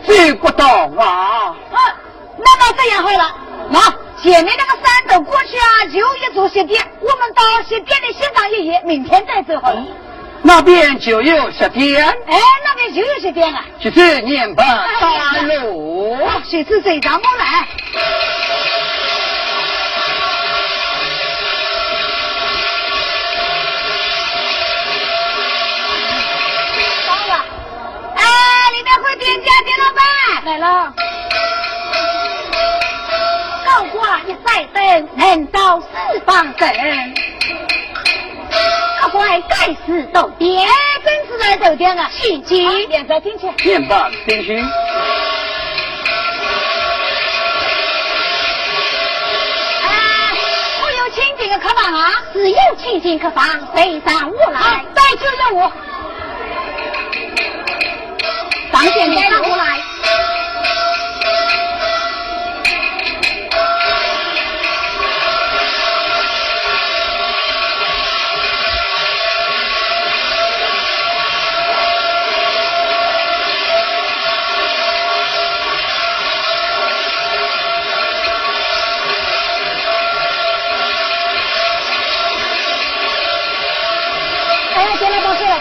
[0.06, 0.66] 走不到
[0.98, 1.54] 啊！
[1.72, 1.80] 啊，
[2.38, 3.36] 那么这样好了，
[3.70, 3.80] 那
[4.22, 9.84] 前面那个山头过去啊，就一座鞋店，我们到鞋店里歇上一夜，明天再走好了。
[10.44, 12.04] 那边就有鞋店？
[12.04, 13.64] 哎，那边就有鞋店啊。
[13.80, 14.66] 就是年半
[15.00, 16.18] 大路。
[16.46, 17.68] 谁是谁让我来？
[29.22, 30.02] 店家店老板
[30.46, 30.92] 来了，
[33.64, 35.86] 高挂一再灯，能招四
[36.26, 37.14] 方神。
[39.12, 40.68] 各位盖世斗点，
[41.06, 42.68] 真是在头上了，谢金。
[42.90, 43.38] 念罢，听
[44.44, 44.58] 信。
[49.84, 49.90] 哎，
[50.82, 53.46] 我有亲戚的客房啊，是有亲戚客房，
[53.76, 54.84] 非常无赖。
[54.96, 55.72] 再救救我。
[58.72, 59.82] 当天就赶过来。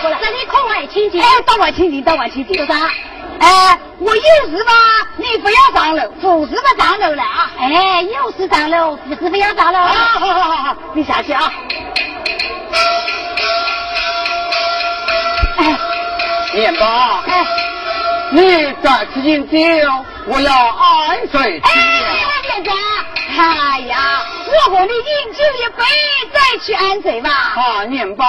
[0.03, 1.21] 这里空外请进。
[1.23, 2.57] 哎，到我请进，到外请进。
[2.57, 2.89] 做啥？
[3.41, 4.73] 哎，我有事吧？
[5.17, 7.51] 你不要上楼，护士们上楼了啊！
[7.59, 9.79] 哎，有事上楼，不是不要上楼。
[9.79, 11.53] 啊，好好好好，你下去啊！
[15.59, 15.79] 哎，
[16.55, 17.47] 面包，哎，
[18.33, 19.59] 你再次饮酒，
[20.27, 21.71] 我要按水哎
[23.87, 25.83] 呀，我和你饮酒一杯，
[26.33, 27.31] 再去安睡吧。
[27.31, 28.25] 啊，面包，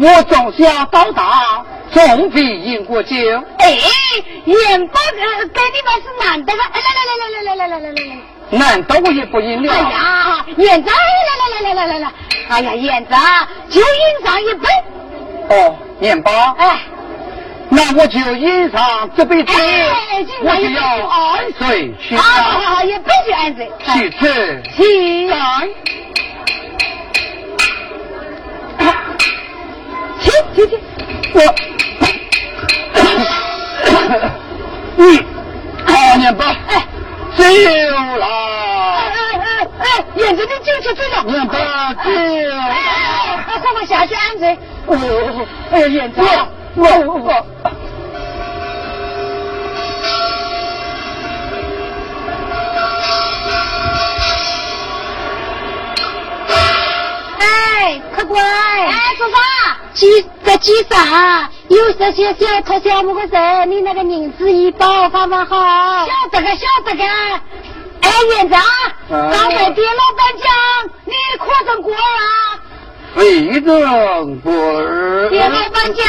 [0.00, 3.16] 我总想到达，总比饮过酒。
[3.58, 3.76] 哎，
[4.44, 6.62] 元宝呃，给你们是难得的。
[6.62, 8.16] 哎，来来来来来来来来来来。
[8.50, 9.72] 难道我也不饮了？
[9.72, 10.94] 哎呀，燕子，来
[11.50, 12.12] 来来来来来来，
[12.48, 13.20] 哎呀，院长，
[13.68, 13.86] 就饮
[14.24, 14.68] 上一杯。
[15.50, 16.80] 哦，面包，哎，
[17.68, 19.52] 那我就饮上这杯酒，
[20.44, 23.68] 我就要安水去好好好，一杯就安睡。
[23.84, 25.68] 其次，起三，
[30.20, 30.80] 停停停
[31.34, 31.38] 我
[34.96, 35.18] 你
[35.84, 36.26] 好你
[36.66, 36.86] 哎
[37.36, 37.44] 丢
[38.16, 41.54] 了哎哎哎哎眼睛你就是这种面包
[42.02, 42.10] 丢
[43.60, 44.56] 快快下去安置
[44.86, 44.96] 我
[45.70, 46.24] 我眼睛
[46.74, 47.46] 我我
[57.78, 59.36] 哎，客官，哎，说啥？
[59.94, 65.56] 机在机上有这些小偷小摸的事，你那个银子一包放放好。
[66.06, 67.04] 晓得个，晓得个。
[67.04, 68.60] 哎，院长，
[69.08, 72.58] 刚才店老板讲你可真过啊。
[73.14, 75.28] 非常过儿。
[75.30, 76.04] 店老板讲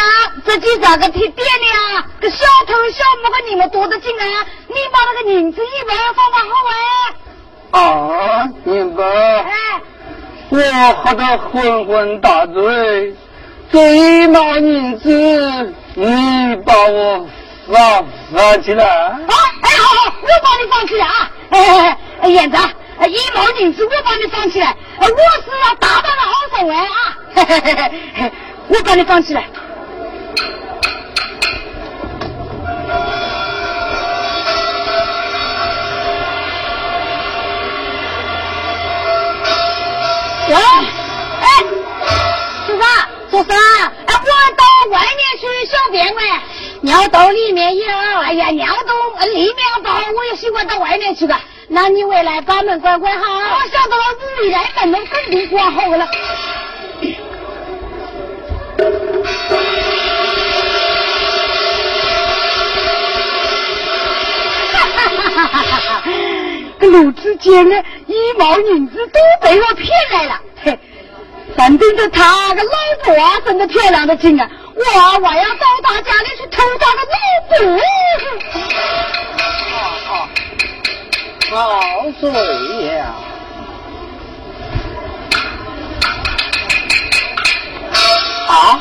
[0.46, 4.26] 这几咋个提店里啊，个小偷小摸个你们多得紧啊，
[4.68, 7.80] 你把那个银子一包放放好哎。
[7.80, 9.04] 啊，明白。
[9.06, 9.82] 哎。
[10.52, 10.58] 我
[11.04, 13.16] 喝得昏昏大醉，
[13.72, 17.28] 这一毛银子，你把我
[17.72, 18.84] 放放起来。
[18.84, 19.20] 啊，
[19.62, 21.32] 哎，好好，我帮你放起来啊！
[21.52, 22.58] 哎哎，哎，燕子，
[23.08, 26.90] 一毛银子我帮你放起来，我是要大大的好手哎啊！
[27.36, 28.32] 嘿嘿嘿嘿，
[28.70, 29.44] 我帮你放起来。
[40.50, 41.64] 喂，哎，
[42.66, 43.08] 做啥？
[43.30, 43.54] 做啥？
[44.08, 46.24] 哎，我到外面去小便喂，
[46.82, 47.86] 尿兜里面有。
[47.86, 48.94] 哎呀，尿兜
[49.28, 51.36] 里面包，我也喜欢到外面去的。
[51.68, 53.28] 那你回来把门关关好。
[53.32, 54.04] 我晓得了，
[54.42, 56.08] 回来门门肯定关好了。
[64.72, 66.29] 哈哈哈哈哈哈！
[66.80, 67.76] 这陆之间呢，
[68.08, 70.40] 一毛银子都被我骗来了。
[70.64, 70.80] 嘿，
[71.56, 72.70] 反正这他个老
[73.04, 74.50] 婆啊，真的漂亮的紧啊！
[74.76, 74.84] 我
[75.20, 77.78] 我要到他家里去偷他个老
[81.52, 81.58] 婆。
[81.58, 81.58] 好
[82.20, 82.32] 水
[82.96, 83.14] 呀！
[88.48, 88.80] 啊，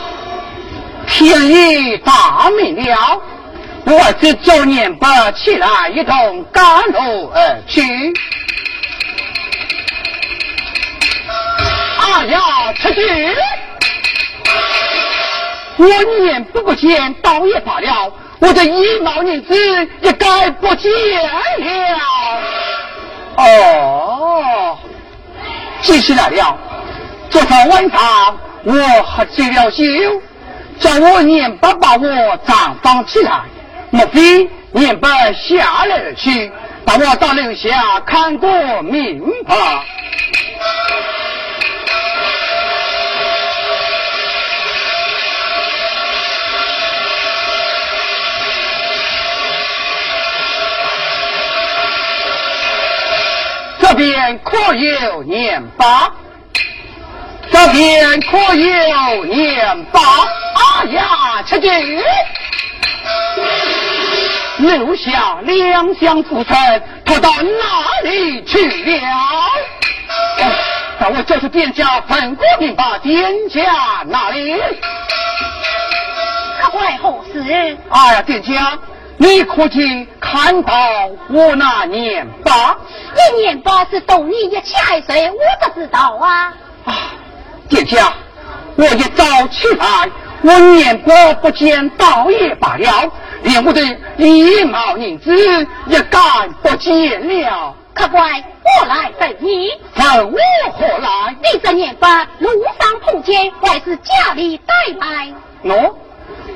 [1.07, 3.21] 天已大明了，
[3.91, 7.83] 我这周年不起来，一同赶路而去。
[11.99, 12.39] 啊呀，
[12.75, 13.35] 出去！
[15.79, 15.87] 我
[16.21, 19.55] 年不过见，倒也罢了，我的一毛银子
[20.03, 21.99] 也该不见了。
[23.37, 24.77] 哦，
[25.81, 26.59] 记起来了，
[27.31, 29.83] 昨天晚上我喝醉了酒，
[30.79, 33.41] 叫我年爸把我账放起来，
[33.91, 36.53] 莫非年爸下来去，
[36.85, 39.83] 把我到楼下看过明吧。
[53.81, 56.13] 这边可有年八？
[57.51, 60.01] 这边可有年八？
[60.81, 61.71] 哎呀，吃惊！
[64.59, 66.57] 留下两相浮沉，
[67.05, 69.03] 他到哪里去了？
[71.01, 73.63] 让我叫出店家，问过明白店家
[74.07, 74.61] 哪里？
[76.61, 77.79] 可怪何事？
[77.91, 78.79] 哎呀，店家。
[79.21, 80.73] 你可曾看到
[81.29, 82.77] 我那年八？
[83.15, 86.53] 你年八是懂你一七二岁，我不知道啊。
[86.85, 86.95] 啊，
[87.69, 88.13] 店家，
[88.77, 90.09] 我一早起来，
[90.43, 93.13] 我念过不见倒也罢了，
[93.43, 93.81] 连我的
[94.17, 95.35] 一毛银子
[95.87, 96.21] 也敢
[96.63, 97.75] 不见了。
[97.93, 100.39] 客官我来问你，问我
[100.73, 101.37] 何来？
[101.43, 105.33] 你这年八路上碰见，还是家里带来？
[105.65, 105.93] 喏，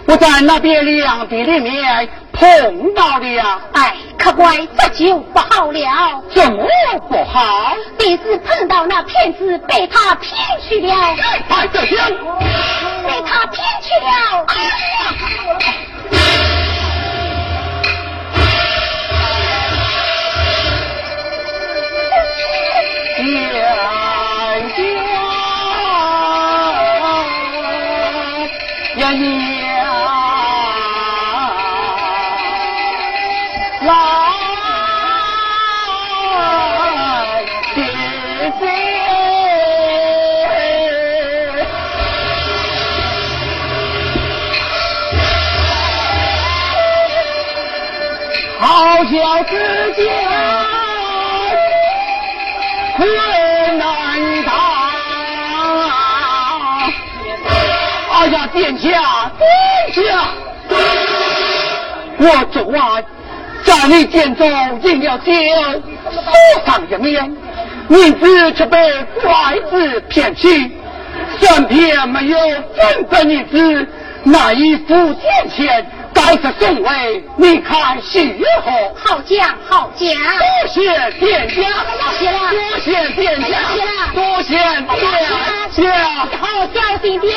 [0.07, 2.09] 我在那边两地里面。
[2.33, 3.61] 碰到了呀！
[3.72, 6.22] 哎，可怪这就不好了。
[6.35, 6.66] 怎么
[7.09, 7.74] 不好？
[7.99, 10.93] 你是碰到那骗子，被他骗去了。
[11.49, 12.11] 快这样，
[13.07, 14.47] 被他骗去了。
[23.24, 24.01] 娘
[49.43, 50.05] 好叫自家
[52.97, 53.09] 困
[53.76, 53.84] 难
[54.45, 54.55] 当。
[58.12, 58.88] 哎呀，殿下，
[59.38, 60.28] 殿下，
[62.18, 63.05] 我昨晚
[63.64, 64.47] 在你店中
[64.84, 65.32] 饮了酒，
[66.05, 66.22] 桌
[66.64, 67.36] 上一面，
[67.88, 68.78] 银子却被
[69.20, 70.70] 怪子骗去，
[71.40, 72.38] 身边没有
[72.76, 73.88] 真的银子，
[74.22, 75.84] 难以付钱钱。
[76.24, 78.70] 该是送为你看喜何？
[78.94, 80.08] 好讲好讲，
[80.38, 81.54] 多谢店家，
[81.84, 83.48] 多谢了，多谢店家，
[84.14, 84.62] 多谢店
[85.72, 85.82] 家，
[86.40, 86.42] 好
[86.72, 87.34] 小心点。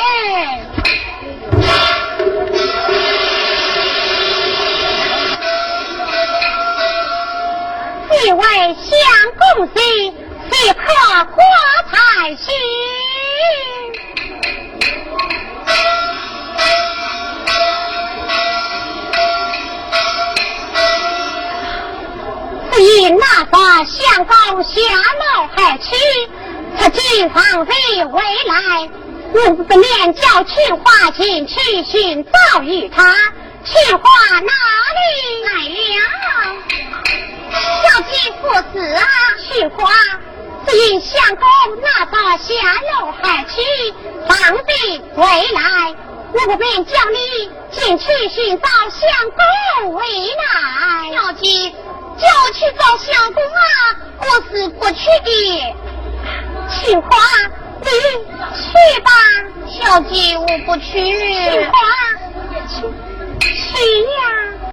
[8.12, 8.42] 几位
[8.74, 8.94] 相
[9.36, 9.80] 公喜，
[10.50, 10.84] 即可
[11.24, 11.42] 挂
[11.90, 11.96] 彩
[12.36, 12.52] 戏。
[22.78, 24.80] 以那把相公下
[25.18, 25.94] 谋害妻，
[26.78, 28.88] 他今方为未来，
[29.32, 33.14] 我不免叫青花进去寻找与他。
[33.64, 34.52] 青花哪
[34.96, 35.98] 里来了？
[37.82, 39.04] 小姐父子啊，
[39.42, 39.90] 青花
[40.68, 41.46] 只因相公
[41.82, 42.52] 那把下
[43.00, 43.60] 谋害妻，
[44.28, 45.94] 方必未来，
[46.38, 50.04] 我不便叫你进去寻找相公为
[50.36, 51.12] 难。
[51.12, 51.74] 小姐。
[52.18, 53.60] 叫我去找相公啊！
[54.20, 55.28] 我是不去的。
[56.66, 57.08] 青花，
[57.82, 57.86] 你
[58.56, 58.64] 去
[59.02, 59.10] 吧。
[59.66, 60.92] 小姐，我不去。
[60.92, 61.76] 青花，
[62.66, 62.74] 去
[63.52, 64.72] 去呀！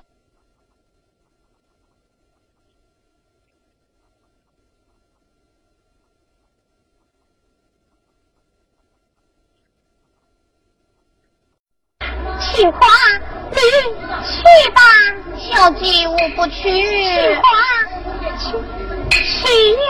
[12.40, 12.80] 请花
[13.52, 13.58] 你
[14.24, 14.82] 去吧
[15.38, 16.62] 小姐我不去。
[16.62, 17.44] 请花
[19.12, 19.90] 去呀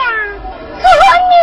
[0.80, 0.86] 做
[1.30, 1.34] 女？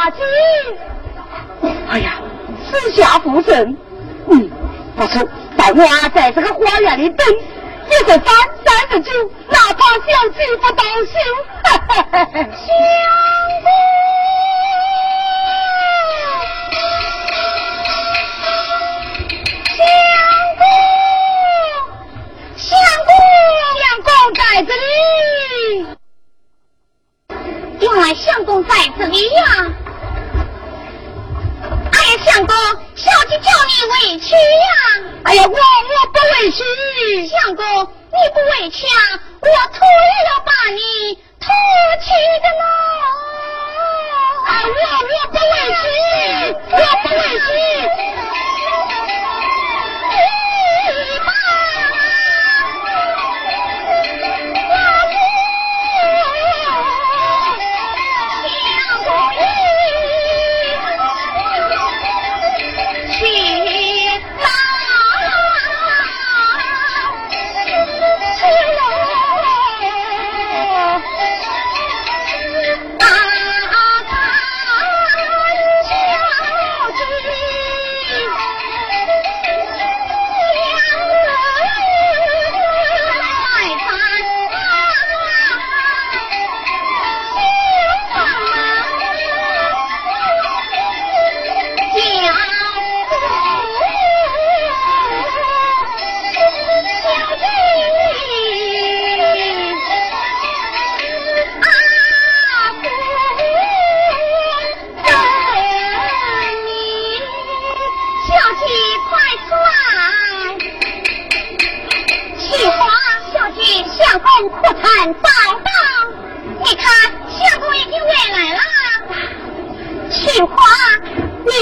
[0.00, 0.22] 大计？
[1.90, 2.22] 哎呀，
[2.64, 3.76] 私下扶正，
[4.30, 4.50] 嗯，
[4.96, 5.28] 不错，
[5.58, 8.22] 带我在这个花园里等，一十三、
[8.64, 9.12] 三十九，
[9.50, 11.12] 哪怕小计不到手，
[23.76, 24.08] 相公。
[24.32, 25.86] 在这里，
[27.80, 29.42] 原来相公在这里呀，
[32.24, 32.54] 相公，
[32.96, 34.36] 小姐叫你委屈呀！
[35.24, 35.56] 哎呀，我我
[36.12, 40.78] 不委屈，相公你不委屈啊，我徒也要把你
[41.40, 41.46] 拖
[42.02, 42.08] 去
[42.42, 42.62] 的呢！
[44.46, 44.70] 哎，我
[45.08, 45.84] 我不委屈，
[46.70, 47.48] 我不委屈。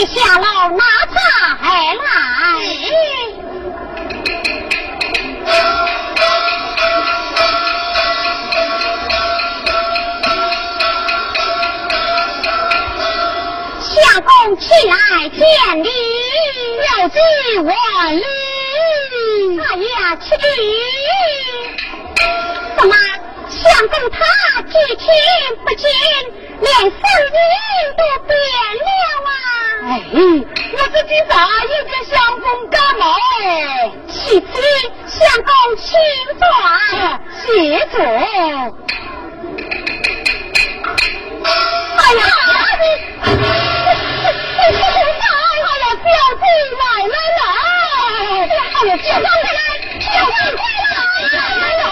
[0.06, 1.16] 下楼拿菜
[1.94, 2.02] 来
[13.80, 15.38] 相公亲来见
[15.82, 15.88] 礼
[17.00, 17.18] 有句
[17.64, 17.72] 话
[18.04, 18.14] 儿
[19.58, 20.42] 他呀妻子
[22.78, 22.94] 怎么
[23.48, 25.06] 相公他至亲
[25.64, 26.47] 不见？
[26.60, 27.40] 连声音
[27.96, 28.30] 都变
[28.84, 28.88] 了
[29.28, 29.30] 啊！
[29.88, 29.90] 哎，
[30.72, 31.32] 我自己咋
[31.64, 33.02] 一个相公干嘛？
[34.08, 34.46] 其次，
[35.06, 35.86] 相公请
[36.38, 36.42] 转，
[37.40, 37.46] 谢
[37.92, 37.96] 坐。
[38.02, 38.06] 哎
[42.14, 42.20] 呀！
[42.80, 42.84] 你
[46.78, 46.82] 来
[47.38, 47.42] 来！
[48.48, 49.26] 哎呀，接上来，
[49.98, 50.92] 接上来，快来！
[51.32, 51.38] 来
[51.76, 51.86] 来啊！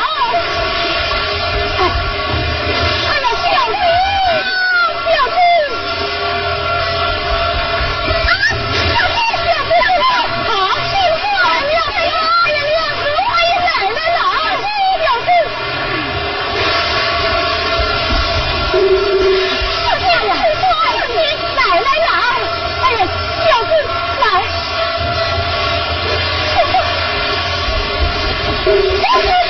[29.25, 29.46] Yeah.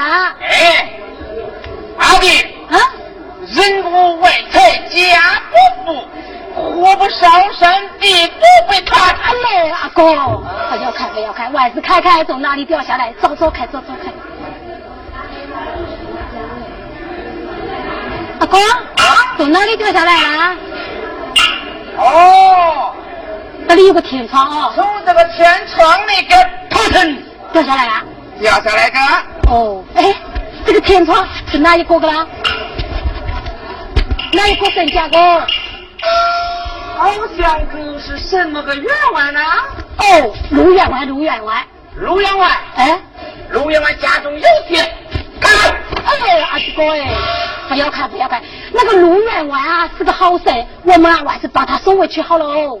[0.00, 0.36] 里掉下来的？
[0.40, 0.90] 哎，
[1.98, 2.40] 阿弟
[2.70, 2.78] 啊，
[3.48, 6.04] 人无外财家不富。
[6.52, 9.12] 活不上山，地不会塌。
[9.12, 14.10] 来，阿哥，不要看，不要看，外子开开从哪里掉下来，走走开，走走开。
[18.40, 18.58] 阿哥，
[19.36, 20.56] 从哪里掉下来了？
[21.98, 22.94] 哦，
[23.68, 24.72] 这里有个天窗哦。
[24.74, 26.34] 从这个天窗里个
[26.70, 27.22] 头层
[27.52, 28.02] 掉下来了。
[28.40, 28.98] 掉下来个。
[29.50, 29.79] 哦，
[30.90, 32.26] 天窗是哪一个个啦？
[34.32, 35.16] 哪一个神家个？
[36.96, 38.84] 好像不是什么个员
[39.14, 39.40] 外呢？
[39.98, 41.64] 哦，陆员外，陆员外，
[41.94, 43.00] 陆员外，哎，
[43.50, 44.84] 陆员外家中有钱，
[45.40, 45.70] 看，
[46.04, 47.08] 哎，阿七哥哎，
[47.68, 48.42] 不要看，不要看，
[48.72, 52.80] 那个陆员外啊是个好人，我们啊还是把他送回去好喽。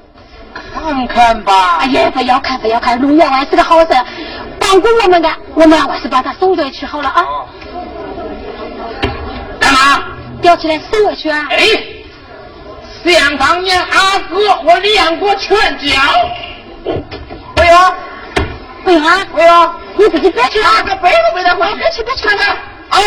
[0.74, 1.78] 看看吧。
[1.78, 4.04] 哎呀，不要看，不要看，陆员外是个好人，
[4.58, 7.24] 帮过我们的，我们啊还是把他送回去好了啊。
[7.24, 7.59] 干
[10.50, 10.56] 嘛？
[10.56, 11.46] 吊起来送我去啊？
[11.50, 11.58] 哎。
[13.02, 15.96] 想当年，阿哥我练过拳脚，
[16.84, 17.94] 不用，
[18.84, 22.54] 不用啊，不用，你自己别去啊，这背都背得会，别去别去，看看，
[22.90, 22.98] 啊，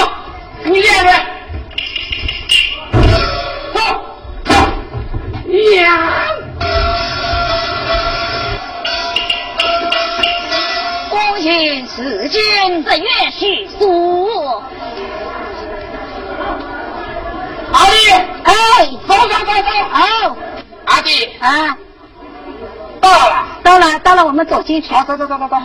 [0.63, 1.25] 你练练，
[3.75, 3.79] 走，
[5.75, 6.25] 呀，
[11.11, 12.41] 光阴似箭，
[12.81, 14.63] 日月虚数。
[17.73, 18.11] 阿弟，
[18.43, 18.53] 哎，
[19.07, 20.35] 走走走走，好，
[20.85, 21.09] 阿弟。
[21.39, 21.75] 啊，
[23.01, 24.93] 到了，到了，到了，我们走进去。
[24.93, 25.55] 好，走走走走走。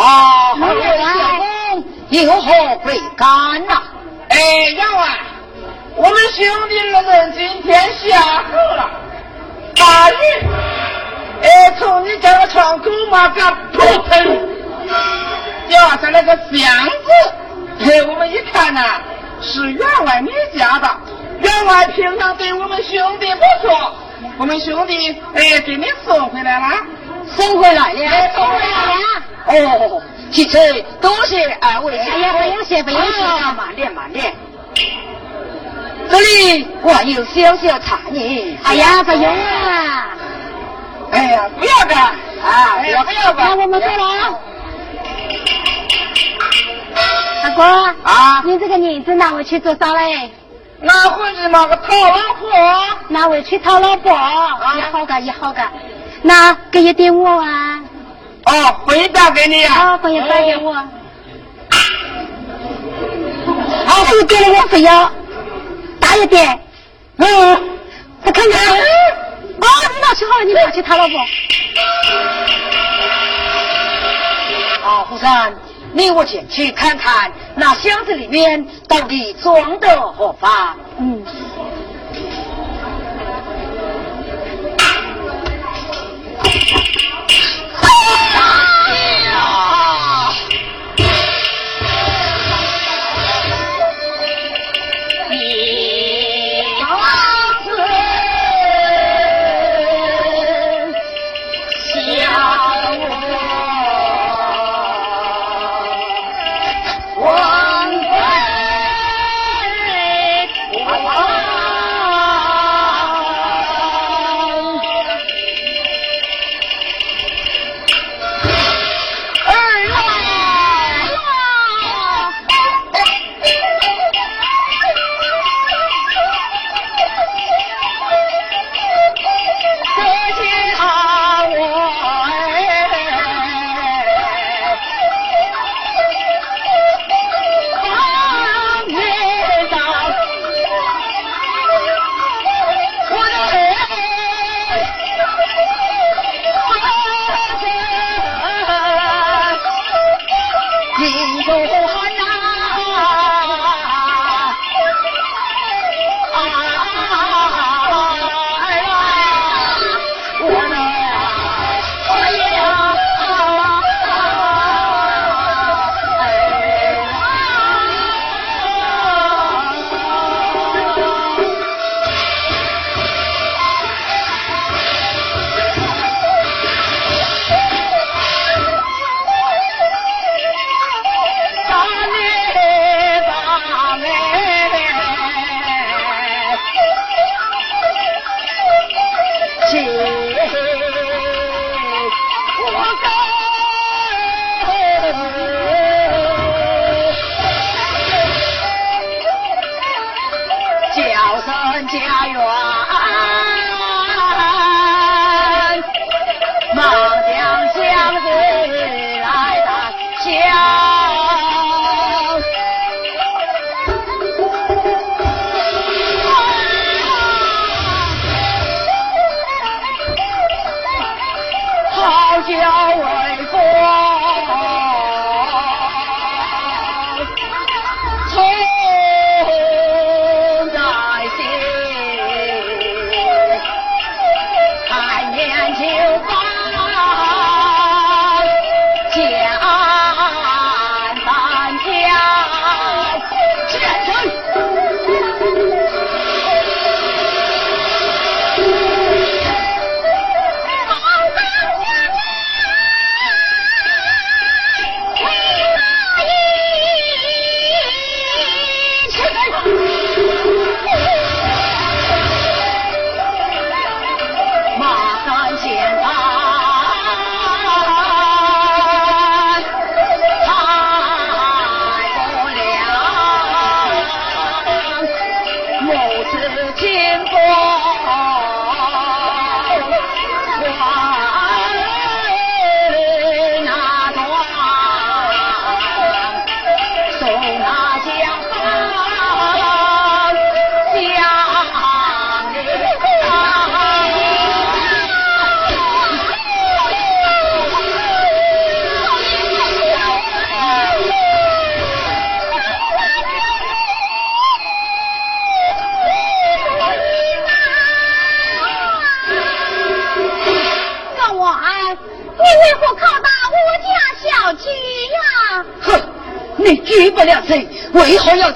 [0.00, 0.98] 啊，老员
[1.36, 3.26] 公有何贵干
[3.66, 3.82] 呐？
[4.30, 4.38] 哎，
[4.72, 5.18] 员外，
[5.94, 8.90] 我们兄弟二人今天下河了，
[9.76, 10.14] 大雨，
[11.42, 13.42] 哎，从你家的窗口嘛，给
[13.76, 13.78] 扑
[14.08, 14.57] 腾。
[15.68, 19.00] 掉下来个箱子，嘿，我们一看呐，
[19.40, 20.88] 是员外你家的。
[21.40, 23.94] 员外平常对我们兄弟不错，
[24.38, 26.76] 我们兄弟哎给你送回来了，
[27.36, 29.68] 送回来了，送回来了。
[29.68, 30.58] 哦，其实
[31.00, 31.96] 多谢二位。
[31.96, 33.20] 哎呀，不用谢，不用谢，
[33.56, 34.34] 慢点慢点。
[36.10, 38.56] 这里我有小小茶叶。
[38.64, 40.08] 哎呀，不用啊。
[41.12, 42.02] 哎呀，不要干
[42.42, 42.76] 啊！
[42.78, 43.56] 哎呀，不要干。
[43.56, 44.38] 那我们走了。
[47.42, 47.62] 大哥
[48.02, 50.30] 啊，你这个银子拿回去做啥嘞？
[50.80, 52.50] 拿回去嘛个讨老婆，
[53.08, 54.12] 拿回去讨老婆，
[54.76, 55.62] 也好个也好个，
[56.22, 57.80] 那给一点我啊。
[58.44, 59.94] 哦，回答给你啊。
[59.94, 60.72] 哦，回家给我。
[63.86, 65.10] 好，这一点我不要
[66.00, 66.60] 大一点。
[67.16, 67.26] 嗯，
[68.24, 68.78] 再看看。
[68.78, 68.80] 哦，
[69.60, 71.18] 你拿去好了，你拿去讨老婆。
[74.84, 75.52] 啊，胡三。
[75.92, 80.76] 你我前去看看那箱子里面到底装的何方？
[80.98, 81.24] 嗯。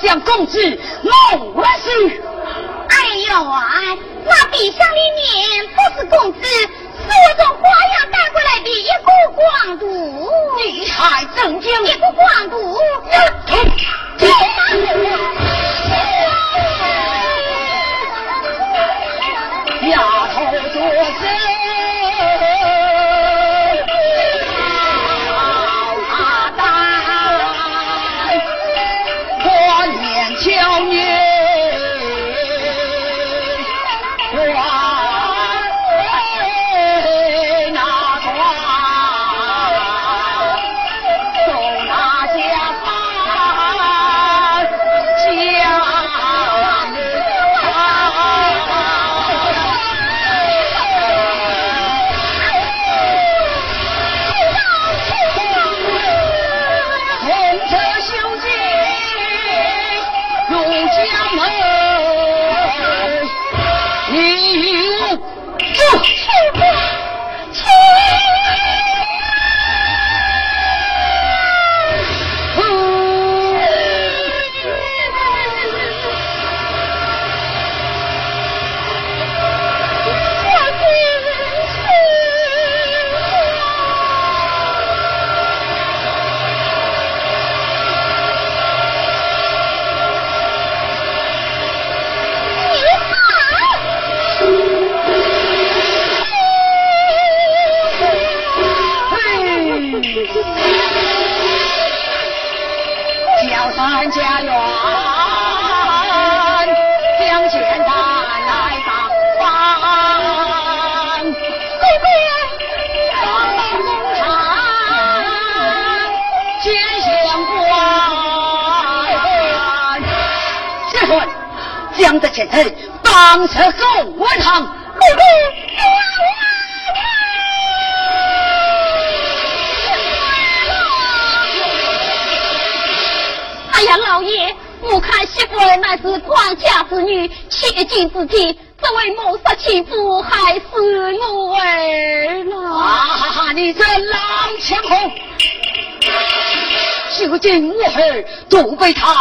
[0.03, 0.79] 想控制。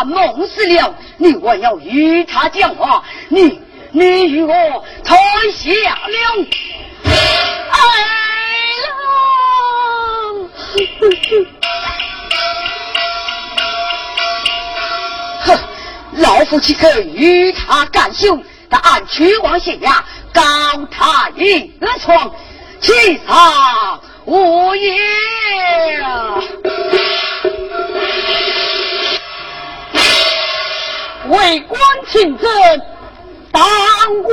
[0.04, 0.96] 弄死了。
[1.18, 3.60] 你我要与他讲话，你
[3.92, 5.16] 你与我才
[5.52, 5.70] 下
[6.08, 6.46] 了。
[7.04, 7.12] 哎
[15.48, 15.58] 呀！
[16.18, 18.40] 老夫岂可与他干休？
[18.70, 20.02] 但俺曲往县衙
[20.34, 20.42] 告
[20.90, 22.32] 他一床，
[22.80, 24.96] 岂上我也？
[31.32, 31.82] 为官
[32.12, 32.50] 清正，
[33.52, 33.64] 当
[34.24, 34.32] 官。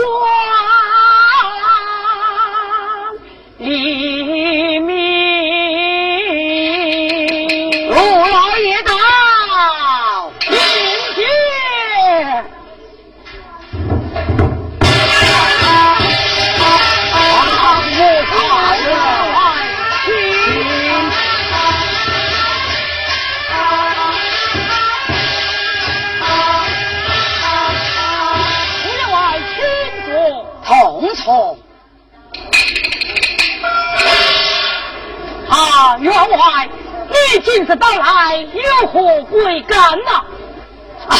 [36.39, 36.69] 啊，员外，
[37.09, 40.23] 你今日到来，有何贵干呐？
[41.09, 41.17] 唉，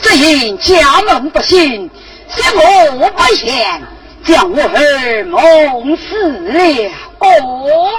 [0.00, 1.90] 只因家门不幸，
[2.28, 3.82] 是我不贤，
[4.24, 6.92] 将我儿蒙死了。
[7.18, 7.90] 哦，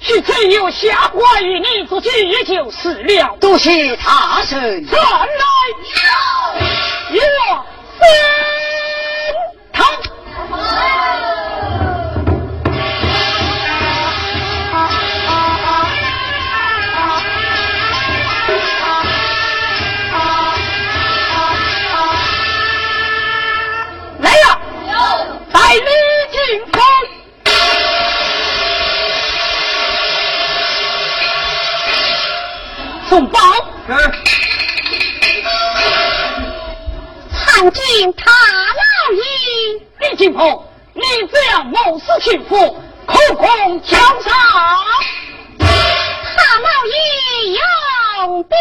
[0.00, 3.36] 是真有下官与你之计，也就是了。
[3.40, 4.86] 多谢他神。
[4.86, 5.26] 传来
[7.10, 7.22] 有有
[33.12, 33.38] 送报。
[37.44, 39.22] 参见大老爷。
[40.00, 40.64] 李金鹏，
[40.94, 42.74] 你这样谋私情妇，
[43.04, 44.32] 口供交上。
[45.58, 45.66] 大
[46.58, 48.56] 老爷有兵。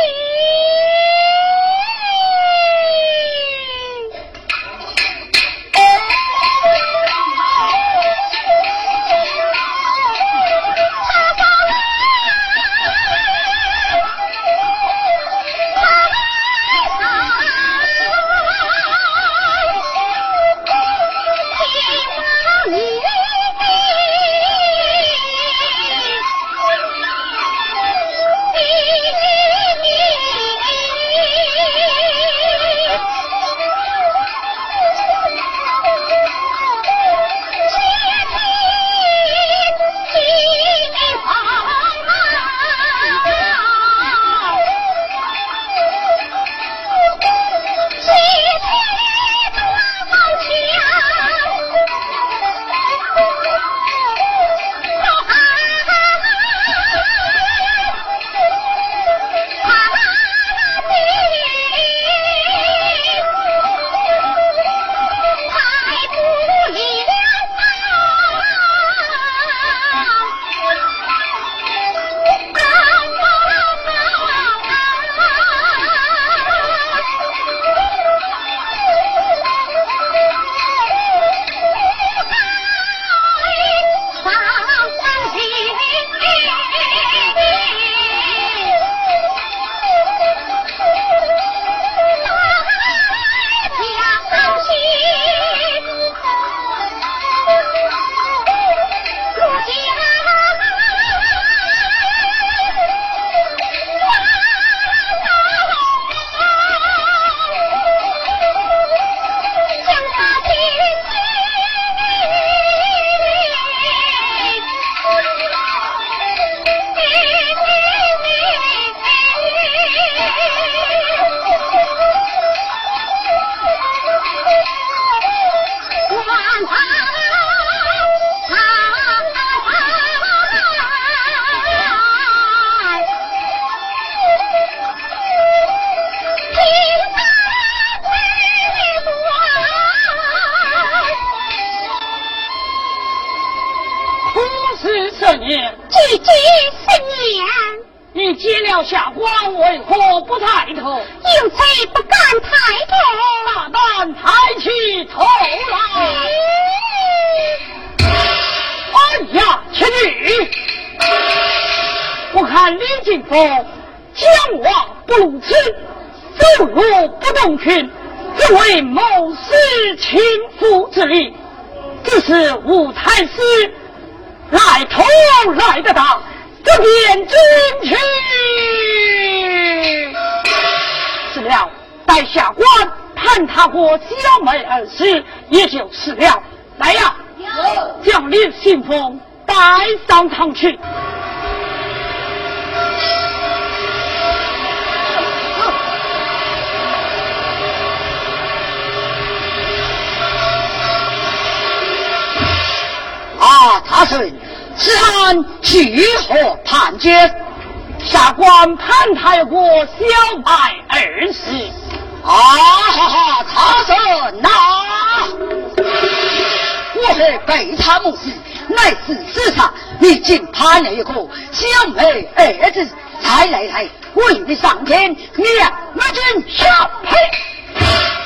[220.32, 221.14] 你竟判了一个
[221.52, 222.90] 小妹儿子，
[223.22, 227.18] 才来来为你上天两马军下呸！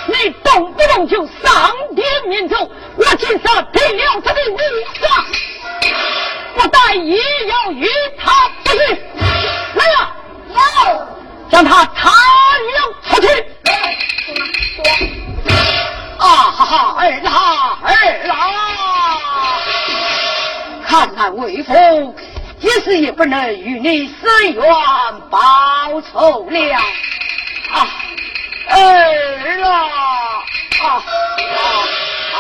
[0.05, 2.57] 你动不动就上天面奏，
[2.95, 4.57] 我今杀定了他的无
[5.01, 5.25] 杀，
[6.55, 7.17] 不但也
[7.47, 7.89] 要与
[8.23, 8.77] 他不去。
[9.73, 10.11] 来呀，
[10.53, 11.07] 要
[11.49, 13.27] 将他弹了出去。
[16.19, 18.35] 啊哈哈，儿啦儿啦！
[20.95, 21.73] 看来为父
[22.61, 24.63] 也是也不能与你伸冤
[25.29, 25.39] 报
[26.01, 26.75] 仇了
[27.69, 27.85] 啊！
[28.69, 29.69] 儿啦
[30.81, 31.67] 啊啊
[32.33, 32.39] 啊！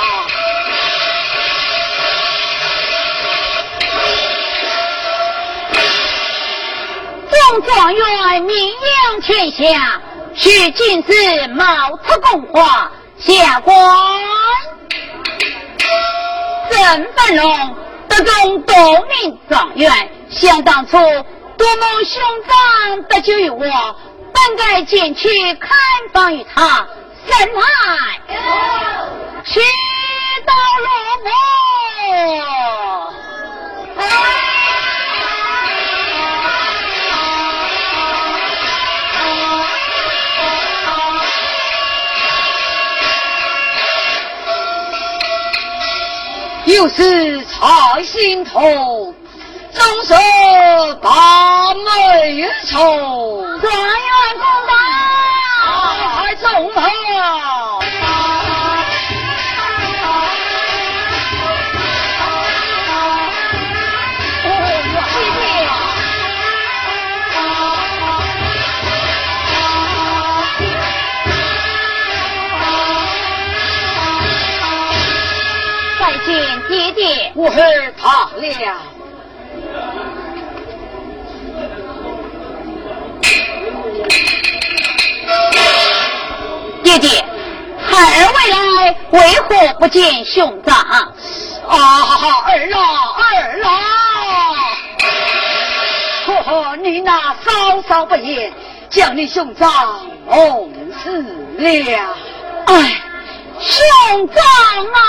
[7.29, 8.71] 中状元名
[9.11, 10.01] 扬天下，
[10.33, 11.65] 须进士冒
[11.97, 13.75] 出宫华下官。
[16.71, 17.75] 郑本龙
[18.15, 18.75] 得中夺
[19.07, 19.91] 名状元，
[20.29, 20.97] 想当初
[21.57, 23.59] 多么兄长得救于我，
[24.33, 25.77] 本该前去看
[26.13, 26.87] 望于他，
[27.27, 27.61] 怎奈
[29.43, 29.59] 去
[30.45, 30.87] 到落
[31.23, 31.29] 幕。
[46.65, 49.13] 又是财心头，
[49.73, 50.13] 终是
[51.01, 52.79] 大美愁，
[53.61, 53.95] 状元
[54.33, 54.73] 公道，
[56.15, 56.81] 太重了。
[57.81, 57.94] 再
[76.95, 78.41] 见爹爹，我是怕了。
[86.81, 87.25] 爹爹，
[87.85, 90.73] 孩儿未来为何不见兄长？
[90.73, 91.13] 啊
[91.67, 91.73] 儿
[92.73, 92.79] 啊
[93.19, 93.67] 儿啊！
[96.25, 98.53] 呵呵，你那稍稍不言，
[98.89, 100.71] 将你兄长弄
[101.03, 101.21] 死
[101.57, 101.67] 了。
[102.67, 103.01] 哎，
[103.59, 104.43] 兄长
[104.93, 104.99] 啊！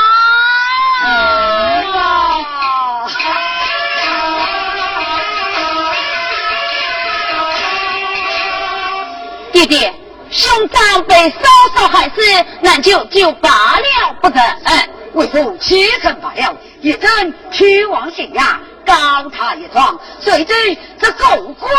[1.04, 1.55] 啊！
[9.56, 9.94] 爹爹，
[10.30, 11.38] 兄长被嫂
[11.74, 12.20] 嫂害死，
[12.60, 14.38] 难就就罢了不得。
[14.38, 18.94] 哎，为父七成罢了，一真屈王信呀，告
[19.30, 20.52] 他一状，谁知
[20.98, 21.72] 这狗官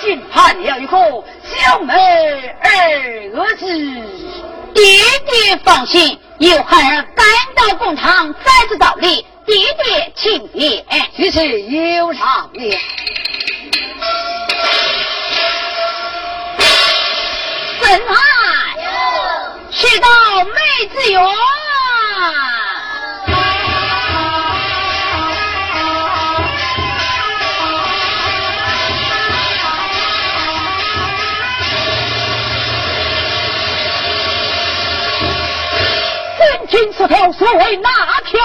[0.00, 0.96] 竟判了一个
[1.44, 3.66] 小妹儿子。
[4.72, 4.82] 爹
[5.30, 9.54] 爹放心，有孩儿赶到公堂，再次道理，爹
[9.84, 10.82] 爹请便。
[11.16, 12.78] 于是有偿了。
[17.88, 18.14] 真爱，
[19.70, 20.08] 去到
[20.44, 21.22] 妹子园。
[36.36, 37.88] 真经石头所谓哪
[38.24, 38.40] 条？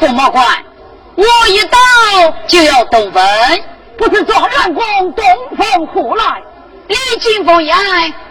[0.00, 0.46] 驸马官，
[1.14, 1.78] 我一到
[2.46, 3.22] 就要动坟，
[3.96, 5.24] 不是状元公东
[5.56, 6.42] 风何来？
[6.88, 7.82] 李金凤一案，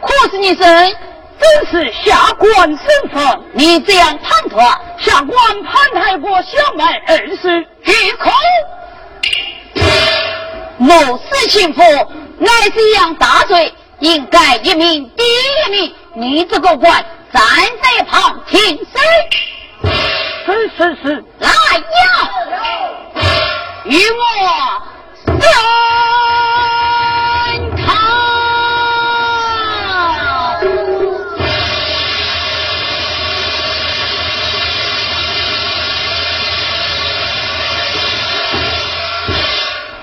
[0.02, 0.96] 可是你生？
[1.38, 3.42] 真是下官身份。
[3.52, 4.58] 你这样唐突，
[4.98, 8.32] 下官潘太国小妹二十闭口！
[10.78, 11.82] 谋私情妇，
[12.40, 15.94] 乃是一样大罪，应该一命抵一命。
[16.14, 17.42] 你这个官站
[17.82, 19.02] 在旁听审，
[20.46, 21.52] 是是是，来呀，
[23.86, 24.22] 与我
[25.26, 25.34] 审
[27.84, 27.88] 考。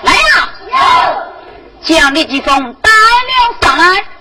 [0.02, 0.18] 来呀！
[1.84, 2.96] 将将李继峰带了
[3.60, 4.11] 上来。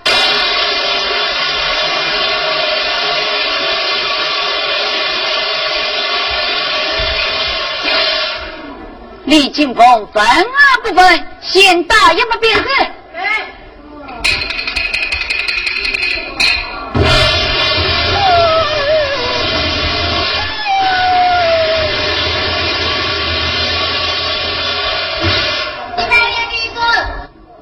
[9.32, 12.68] 李进峰分而不分，先打一个便是。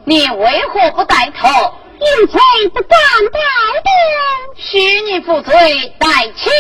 [0.05, 1.49] 你为何不带头？
[2.01, 2.41] 因罪
[2.75, 2.99] 不敢
[3.33, 3.39] 带
[3.85, 3.91] 的，
[4.57, 6.51] 许你负罪，带起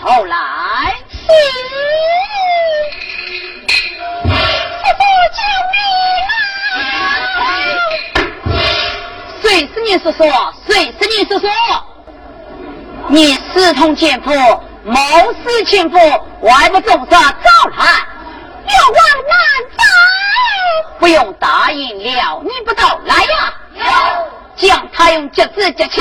[0.00, 0.94] 头来。
[1.10, 1.26] 是。
[9.42, 10.24] 谁是你叔叔？
[10.66, 11.46] 谁是你叔叔？
[13.08, 14.30] 你私通奸夫，
[14.84, 15.00] 谋
[15.44, 15.98] 私情妇，
[16.42, 17.86] 外不重杀造反，
[18.66, 19.34] 有往难
[19.76, 19.82] 走。
[20.98, 23.54] 不用答应了，你不到来呀！
[24.54, 26.00] 将他用脚趾夹起。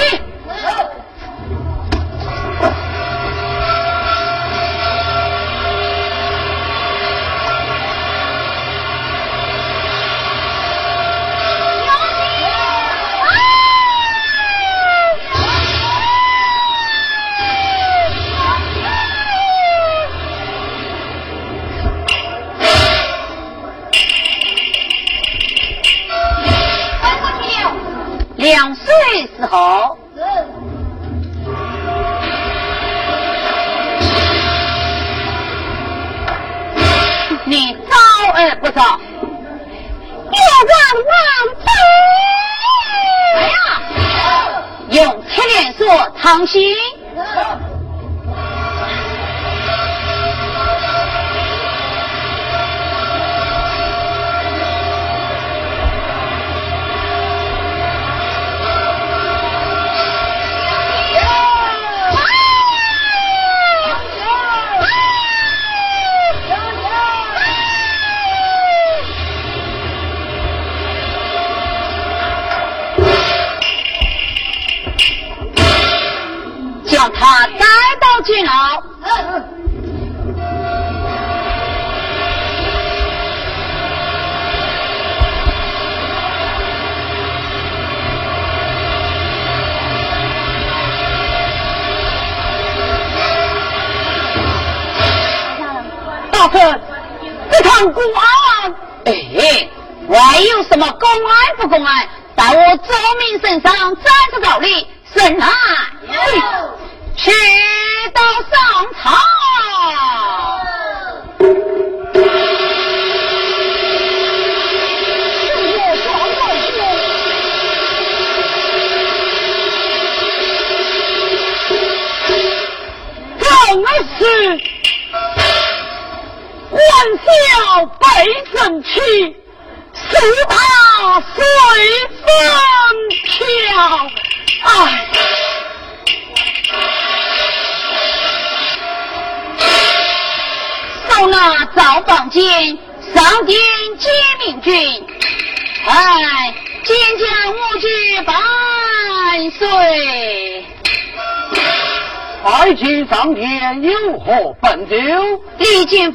[101.86, 102.19] 安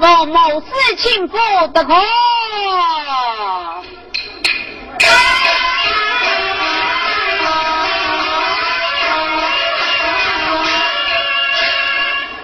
[0.05, 0.67] 李金峰谋私
[0.99, 1.39] 情妇
[1.73, 1.95] 得可？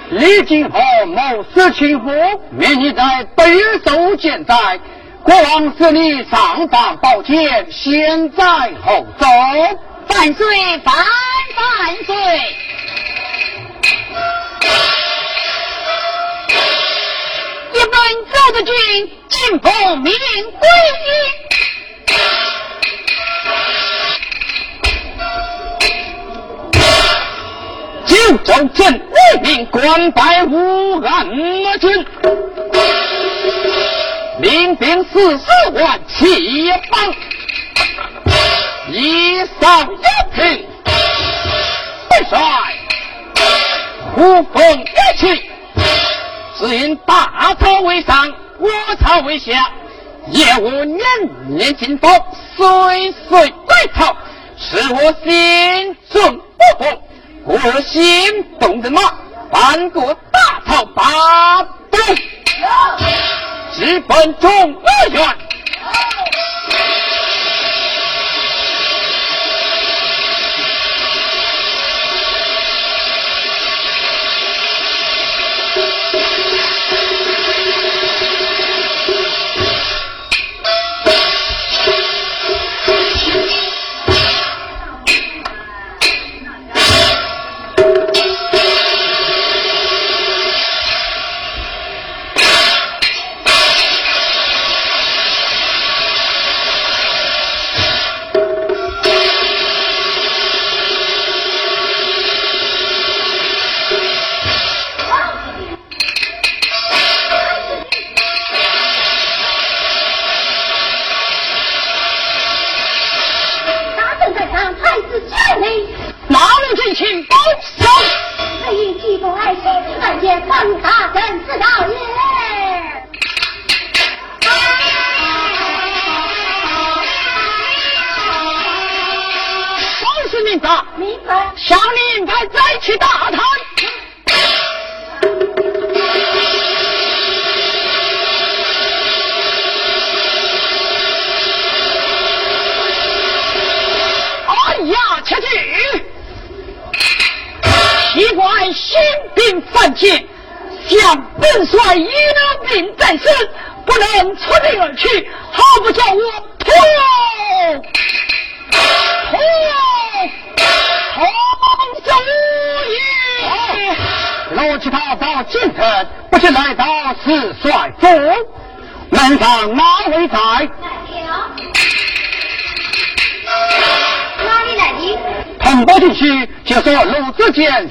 [0.08, 2.10] 李金河谋私情妇，
[2.50, 3.44] 命你在北
[3.84, 4.80] 周见在。
[5.22, 8.42] 国王赐你上访报见，先在
[8.82, 9.26] 后奏。
[10.08, 10.46] 万岁，
[10.78, 12.14] 万万岁！
[17.80, 17.92] 一本
[18.30, 18.74] 奏的君，
[19.30, 20.68] 进奉命归
[21.00, 21.08] 依。
[28.04, 31.26] 九州镇五名官拜无案
[31.80, 32.06] 军，
[34.40, 37.14] 领兵四十万骑帮，
[38.88, 40.04] 一上一
[40.34, 40.66] 平，
[42.10, 42.38] 本帅
[44.14, 44.20] 呼
[44.52, 45.50] 风跃起，
[46.60, 49.70] 只因大曹为上，我曹为下，
[50.26, 51.00] 业务年
[51.48, 52.06] 年进步，
[52.54, 54.14] 岁岁归朝，
[54.58, 57.02] 使我心中不服。
[57.44, 59.00] 我心动的马，
[59.50, 61.98] 翻过大草八斗，
[63.72, 65.36] 直奔中岳园。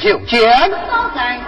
[0.10, 0.42] 就见。
[0.90, 1.40] 高山。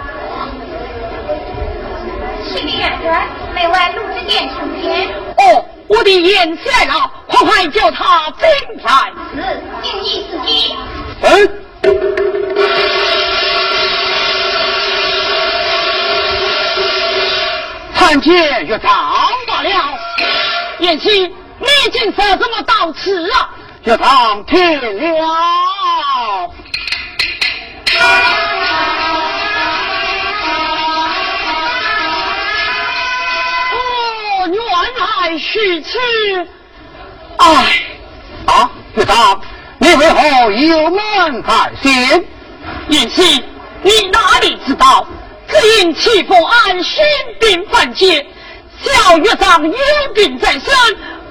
[2.46, 5.08] 启禀元帅，门外陆之殿求见。
[5.08, 8.46] 哦，我的言师来了，快快叫他进
[8.84, 9.10] 来。
[9.34, 10.76] 是，定义自己。
[11.22, 11.28] 嗯。
[17.96, 18.92] 参见岳长
[19.48, 19.70] 罢了。
[20.78, 23.50] 燕西，你今是怎么到此啊？
[23.82, 24.80] 岳长听
[46.22, 47.04] 因齐凤安新
[47.40, 48.24] 兵犯界，
[48.80, 49.74] 小岳长有
[50.14, 50.62] 病在身，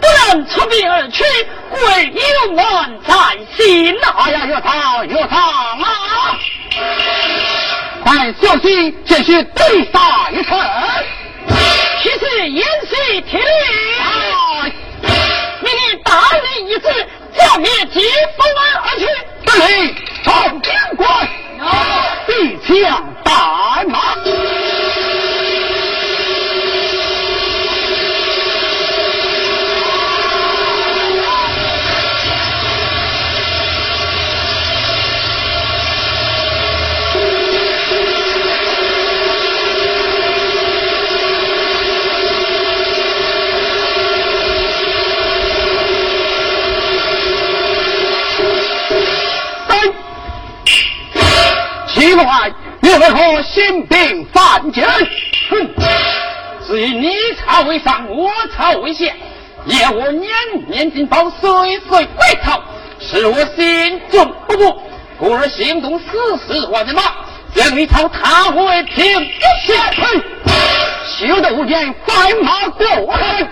[0.01, 1.23] 不能出兵而去，
[1.71, 2.13] 唯
[2.45, 3.13] 有门在
[3.55, 4.13] 心呐。
[4.17, 5.39] 哎呀，岳长，岳长
[5.79, 6.37] 啊！
[8.03, 10.59] 快小心，这是对打一场。
[12.03, 13.47] 其实燕西听令，
[13.99, 14.71] 哎，
[15.61, 16.87] 命令大人一致，
[17.37, 18.01] 剿灭齐
[18.37, 19.05] 凤安而去。
[19.45, 21.29] 得令，上边关，
[22.27, 24.15] 必将大马。
[52.01, 52.25] 奇怪，
[52.79, 54.83] 你为何新兵犯奸？
[55.51, 55.69] 哼，
[56.65, 59.05] 至于你朝为上，我朝为下，
[59.65, 60.31] 也我年
[60.67, 62.59] 年进宝，岁岁归朝，
[62.99, 64.81] 使我心中不服，
[65.19, 66.05] 故而行动四
[66.47, 67.03] 十万人马，
[67.53, 73.47] 将你朝他为平不下去，休得无言快马过来。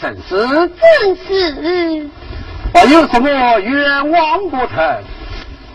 [0.00, 0.70] 本地绅士？
[0.80, 2.10] 正是。
[2.74, 5.02] 我有什么冤枉不成？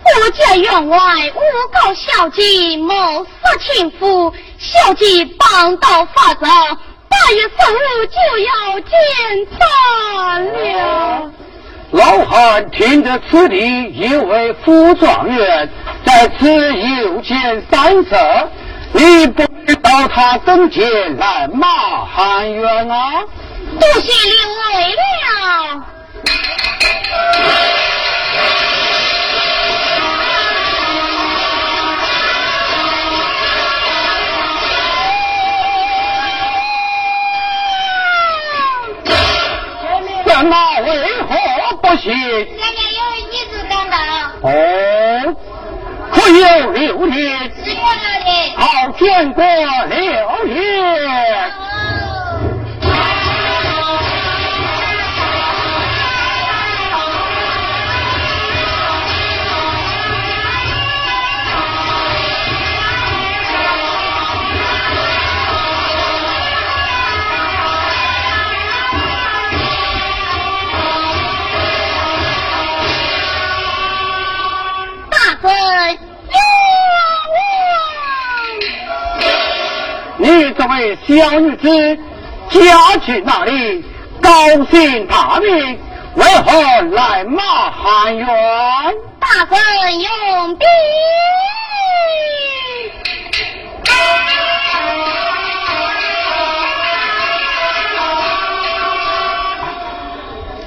[0.05, 0.97] 我家员外
[1.33, 1.41] 诬
[1.71, 2.93] 告小姐谋
[3.25, 6.77] 杀亲夫，小姐帮到法场。
[7.09, 8.89] 八月十五就要见
[9.57, 11.31] 斩了。
[11.91, 15.69] 老汉听着此地一位副状元
[16.03, 18.49] 在此又见三色，
[18.93, 19.43] 你不
[19.81, 23.23] 到他跟前来骂汉元啊？
[23.91, 24.61] 多谢两位
[24.95, 25.01] 了。
[40.45, 40.87] 那为
[41.21, 41.31] 何
[41.77, 42.11] 不行？
[42.11, 43.95] 人家有一子赶到。
[44.41, 44.51] 哦，
[46.11, 47.17] 可有六天？
[47.63, 48.27] 只有六天。
[48.57, 48.63] 好，
[48.99, 50.02] 见过六
[81.05, 81.97] 小女子
[82.49, 83.83] 家去哪里？
[84.21, 84.29] 高
[84.71, 85.79] 姓大名？
[86.15, 86.51] 为何
[86.91, 88.27] 来骂韩元？
[89.19, 89.59] 大官
[89.99, 90.67] 用兵。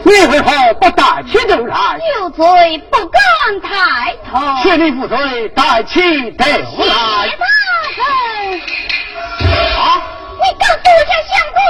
[0.02, 1.76] 你为何不带起头来？
[2.18, 2.44] 有罪
[2.90, 4.62] 不敢抬头。
[4.62, 6.44] 千里无罪，带起头
[6.84, 7.28] 来。
[11.04, 11.60] 相公？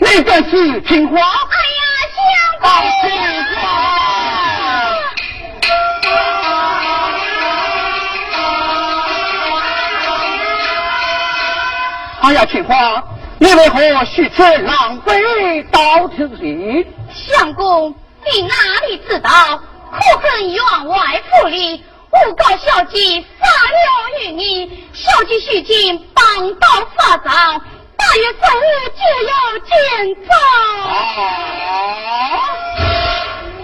[0.00, 1.16] 你敢是听话？
[1.16, 1.82] 哎呀，
[2.16, 2.24] 相
[2.60, 2.68] 公！
[3.02, 3.10] 听
[3.56, 3.60] 话！
[12.22, 13.02] 哎呀，青花，
[13.38, 16.86] 你为何许此狼狈到此地？
[17.12, 17.94] 相公，
[18.24, 18.54] 你哪
[18.86, 19.30] 里知道？
[19.92, 20.96] 可恨员外
[21.28, 27.60] 府里诬告小姐杀了于你，小姐许金帮到法场。
[28.00, 28.60] 八月十五
[28.96, 29.34] 就要
[29.68, 29.70] 见
[30.26, 30.32] 斩，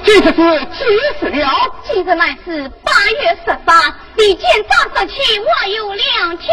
[0.05, 0.79] 这是几
[1.19, 1.49] 时了？
[1.85, 2.93] 今日乃是八
[3.23, 3.73] 月十八，
[4.15, 6.47] 你见斩日期我有两天。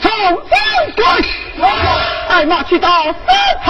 [0.00, 0.10] 从
[0.48, 0.50] 军
[0.96, 1.04] 官，
[2.26, 3.18] 带马去到司
[3.64, 3.68] 场。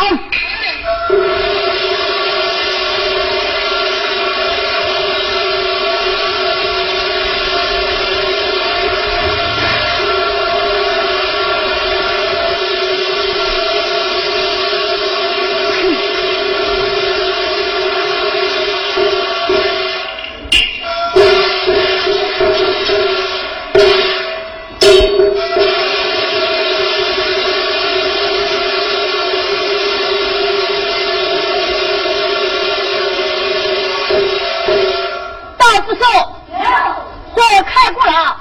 [37.39, 38.37] 火开过了，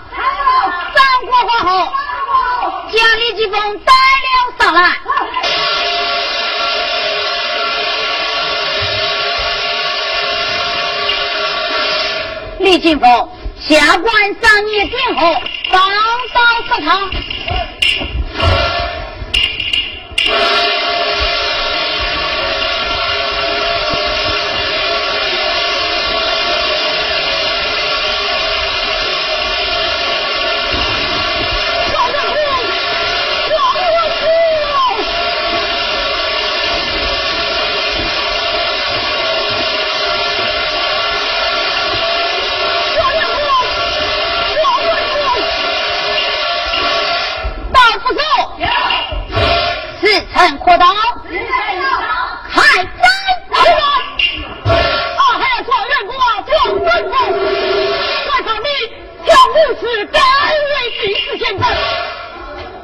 [0.95, 0.97] 三
[1.27, 1.93] 火花后，
[2.91, 4.81] 将李继峰带了上来。
[12.59, 13.29] 李金峰
[13.59, 15.39] 下官三年前后，
[15.71, 15.79] 刚
[16.33, 17.09] 到食堂。
[50.37, 50.95] 看扩张，
[52.47, 52.85] 还在
[53.49, 53.73] 扩张，
[55.39, 56.13] 还要状元国
[56.45, 57.17] 做尊功，
[58.27, 58.67] 我操你，
[59.25, 61.63] 将五是改为第四建筑。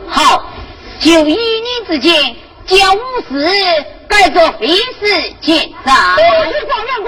[0.10, 0.18] 好，
[1.00, 2.36] 就依你之见，
[2.66, 3.00] 将武
[3.30, 3.32] 士
[4.08, 4.66] 改做非
[5.00, 5.76] 是建筑。
[5.86, 7.08] 我是状元公。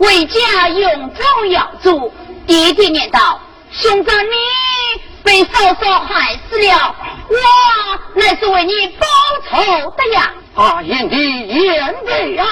[0.00, 2.12] 为家用重要主，
[2.46, 3.38] 弟弟念道
[3.70, 4.32] ：“兄长你
[5.22, 6.94] 被嫂嫂害死了，
[7.28, 7.36] 我
[8.14, 9.06] 乃是为你报
[9.50, 12.44] 仇的呀！”啊，燕的，燕帝呀！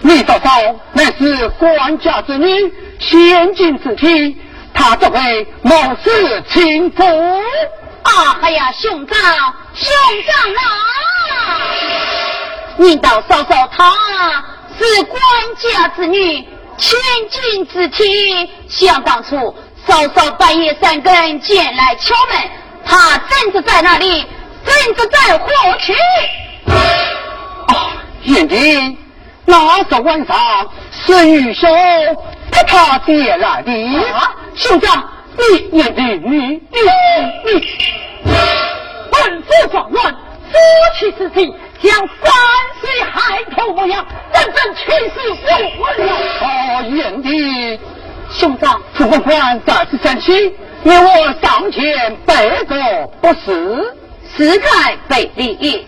[0.00, 0.50] 你嫂嫂
[0.92, 4.36] 乃是官家之女，千金之体，
[4.72, 7.04] 她这回谋事亲夫
[8.02, 8.38] 啊！
[8.40, 9.18] 哎呀，兄长，
[9.74, 9.92] 兄
[10.26, 11.60] 长啊！
[12.76, 13.94] 你到嫂嫂，她
[14.78, 15.20] 是官
[15.58, 16.46] 家之女，
[16.76, 16.98] 千
[17.30, 18.04] 金之体。
[18.68, 19.54] 想当初，
[19.86, 22.36] 嫂嫂半夜三更前来敲门，
[22.84, 24.26] 她正是在那里，
[24.64, 25.46] 正是在何
[25.78, 25.92] 处？
[27.66, 27.92] 啊，
[28.24, 28.96] 燕帝，
[29.44, 30.36] 那个晚上
[30.90, 31.68] 孙玉兄
[32.50, 33.72] 把他爹来的。
[34.12, 36.60] 啊兄长，你也得你你
[37.44, 37.50] 你，
[39.10, 40.02] 本府状元
[40.50, 40.58] 夫
[40.98, 42.32] 妻之妻，将三
[42.80, 45.18] 岁孩童模样，真正气死
[45.78, 46.12] 我了。
[46.40, 47.80] 哦，燕帝，
[48.30, 50.54] 兄长，楚公官再次生气，
[50.84, 53.94] 你我上前背个不是，
[54.36, 55.86] 实在背礼。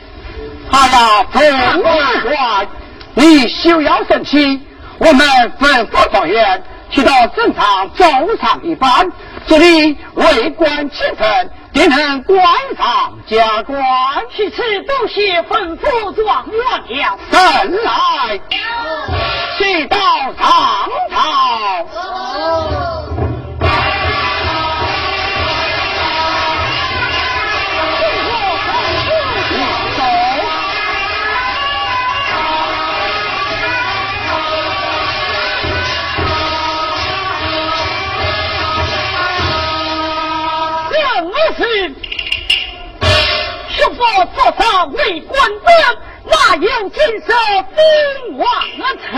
[0.68, 2.66] 好了，本官，
[3.14, 4.60] 你休要生气，
[4.98, 5.26] 我们
[5.60, 6.62] 吩咐状元。
[6.90, 8.04] 去到正常走
[8.40, 9.10] 上一班，
[9.48, 12.40] 这里为官清臣，变成官
[12.78, 13.82] 上加官，
[14.30, 17.18] 去此都谢吩咐状元了。
[17.30, 18.40] 神来，
[19.58, 19.98] 去到
[20.38, 22.83] 唐朝。
[43.84, 44.00] 兄父
[44.34, 45.68] 坐上为官的，
[46.24, 47.34] 哪有金色
[47.74, 48.46] 封王
[49.02, 49.12] 臣？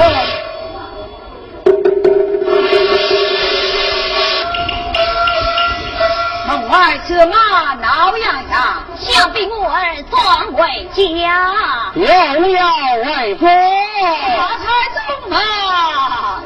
[6.48, 12.58] 门外车马闹洋洋，想必我儿装为家，有了
[13.04, 14.64] 为夫，发财
[14.94, 16.42] 中啊！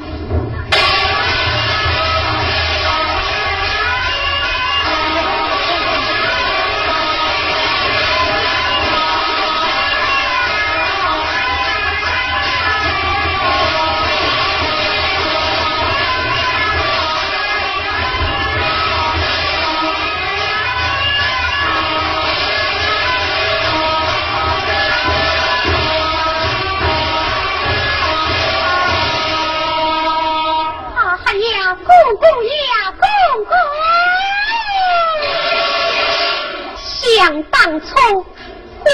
[37.21, 38.25] 想当初，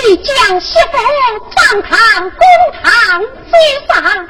[0.08, 0.98] 你将媳妇
[1.54, 2.42] 放堂公
[2.82, 3.54] 堂之
[3.86, 4.26] 上，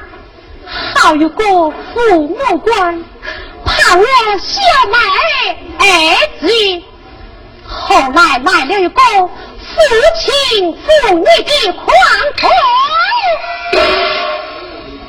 [0.93, 3.03] 好有个父母官，
[3.65, 4.05] 怕我
[4.37, 4.61] 小
[4.91, 4.95] 妹
[5.79, 5.83] 儿
[6.39, 6.47] 子。
[7.67, 9.31] 后来来了一个父
[10.15, 11.87] 亲父女的狂
[12.37, 12.47] 徒，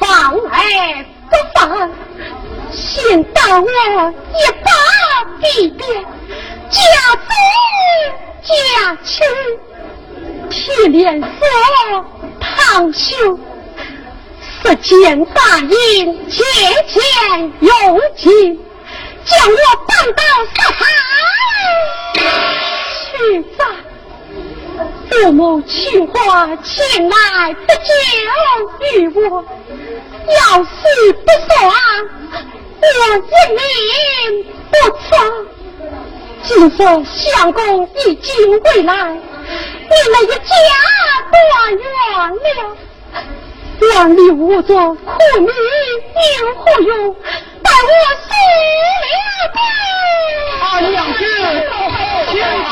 [0.01, 1.91] 放儿不放，
[2.73, 3.69] 先到我
[4.33, 4.71] 一把
[5.43, 6.03] 逼变，
[6.71, 6.81] 家
[7.17, 7.29] 子
[8.49, 9.27] 家亲，
[10.49, 11.27] 铁脸色
[12.41, 13.39] 堂兄，
[14.63, 16.47] 世间大印钱
[16.87, 18.59] 钱用尽，
[19.27, 19.57] 将我
[19.87, 20.23] 绑到
[20.55, 20.81] 沙滩。
[23.05, 23.61] 去吧，
[25.11, 27.91] 父母情话前来不久
[28.99, 29.45] 于我，
[30.27, 31.53] 要是不说，
[32.81, 32.89] 我
[33.19, 33.21] 一
[33.53, 33.61] 命
[34.71, 34.75] 不
[35.11, 35.11] 长。
[36.43, 39.21] 今说相公已经归来，你
[40.11, 40.37] 们一家
[41.31, 41.37] 团
[41.75, 41.81] 圆
[42.31, 42.77] 了。
[43.95, 45.01] 万里无作苦
[45.39, 47.15] 命有何用？
[47.63, 47.91] 待我
[48.25, 48.29] 死
[49.05, 49.07] 了
[49.55, 49.59] 吧！
[50.63, 51.21] 啊，娘子，
[52.31, 52.67] 千万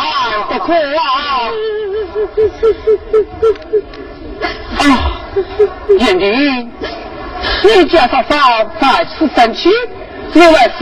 [0.49, 0.69] 不可
[0.99, 1.01] 啊！
[4.79, 4.81] 啊，
[5.99, 6.73] 燕玲，
[7.63, 8.35] 你家嫂嫂
[8.81, 9.71] 在此生气，
[10.33, 10.81] 只为是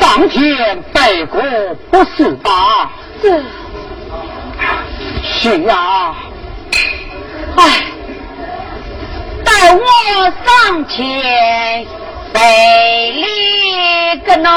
[0.00, 1.40] 上天背过，
[1.90, 2.90] 不是吧？
[3.22, 3.42] 是。
[5.22, 6.14] 是啊，
[7.56, 7.62] 哎，
[9.44, 9.80] 待我
[10.44, 11.86] 上前
[12.32, 13.24] 背里
[14.24, 14.48] 个喏，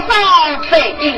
[0.00, 0.06] 少
[0.70, 1.12] 费也。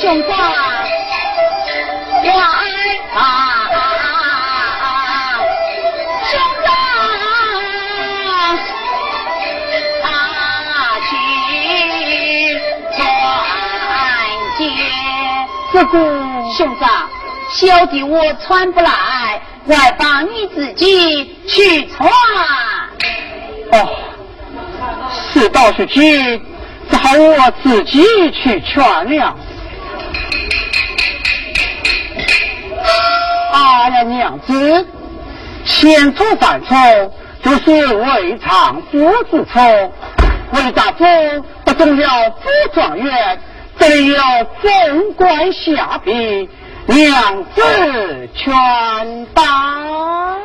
[0.00, 0.36] 兄长，
[2.24, 2.40] 我爱
[3.14, 3.20] 啊！
[6.28, 6.30] 兄
[6.64, 6.66] 长，
[10.02, 10.04] 啊
[11.08, 11.10] 去
[12.96, 12.98] 传
[14.58, 14.60] 接。
[15.72, 15.94] 这个
[16.56, 16.84] 兄长，
[17.50, 22.10] 小弟我穿不来，外帮你自己去传。
[25.42, 26.40] 哦，事到如今，
[26.88, 29.36] 只好我自己去劝了。
[33.52, 34.86] 哎呀，娘子，
[35.64, 36.76] 千错犯错，
[37.42, 39.60] 就是未尝夫之错。
[40.52, 41.04] 为大夫
[41.64, 43.40] 不中了副状元，
[43.78, 44.16] 这里有
[44.62, 46.48] 凤冠下笔，
[46.86, 50.38] 娘子全当。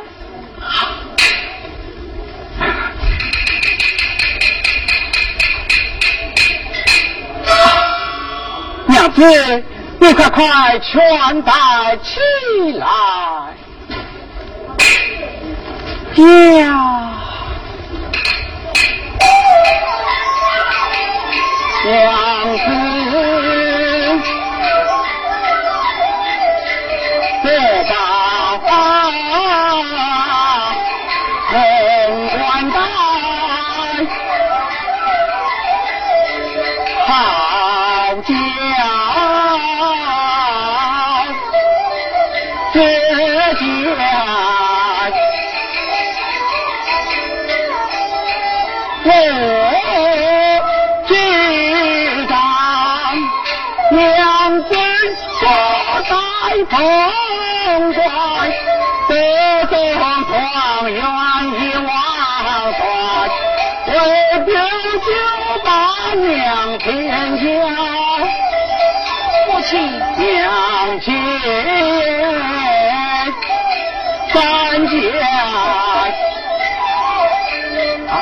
[9.10, 9.64] 子。
[10.00, 11.52] 你快快全带
[12.04, 12.20] 起
[12.78, 12.86] 来，
[16.56, 17.10] 呀！
[21.84, 22.62] 娘子，
[56.78, 58.04] 风光，
[59.08, 59.10] 得
[59.66, 60.32] 中状
[60.90, 61.88] 元一万
[62.78, 62.80] 贯，
[63.86, 63.92] 为
[64.44, 64.48] 表
[65.04, 65.08] 舅
[65.64, 65.66] 把
[66.14, 66.86] 娘天
[67.38, 67.42] 家，
[69.48, 69.68] 母亲
[70.18, 71.06] 娘亲
[74.32, 74.34] 三
[74.86, 74.92] 家。
[78.10, 78.12] 阿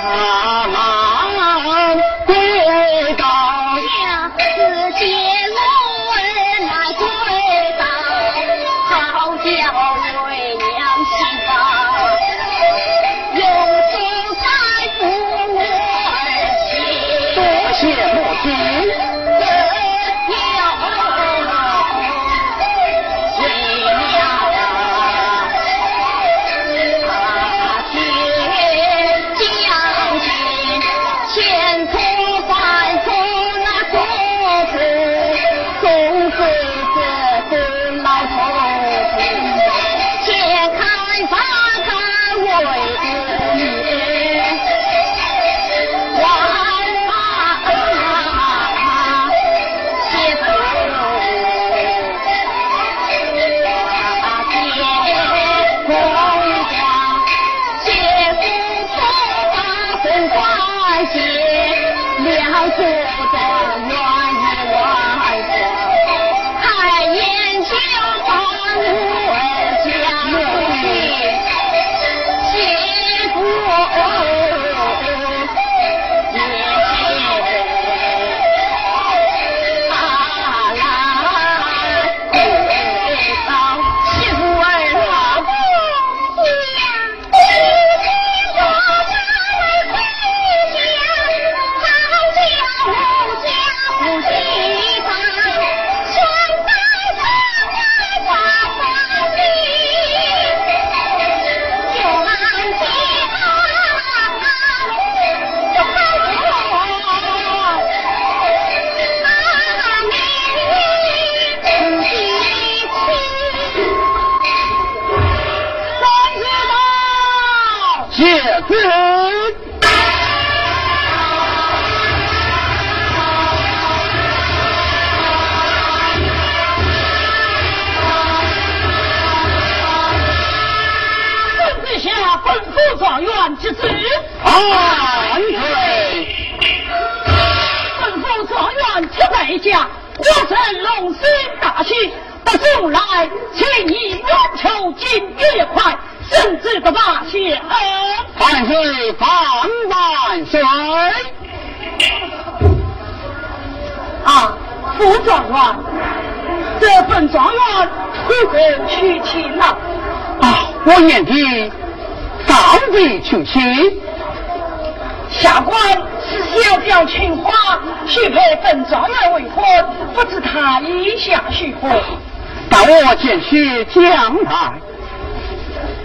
[173.56, 174.50] 去将来。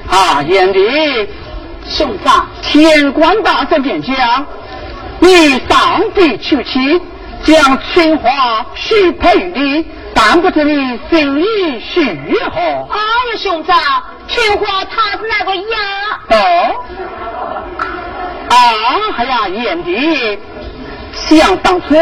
[0.09, 0.79] 啊，燕帝，
[1.87, 4.45] 兄长，天官大圣便讲，
[5.19, 7.01] 你上帝娶亲，
[7.43, 11.81] 将青花许配你，但不知你心意
[12.27, 12.59] 如何？
[12.59, 13.77] 哎呀，兄长。
[14.27, 15.61] 青花他是那个呀？
[16.29, 16.35] 哦，
[18.49, 18.55] 啊，
[19.17, 20.39] 哎呀，燕帝，
[21.13, 21.95] 想当初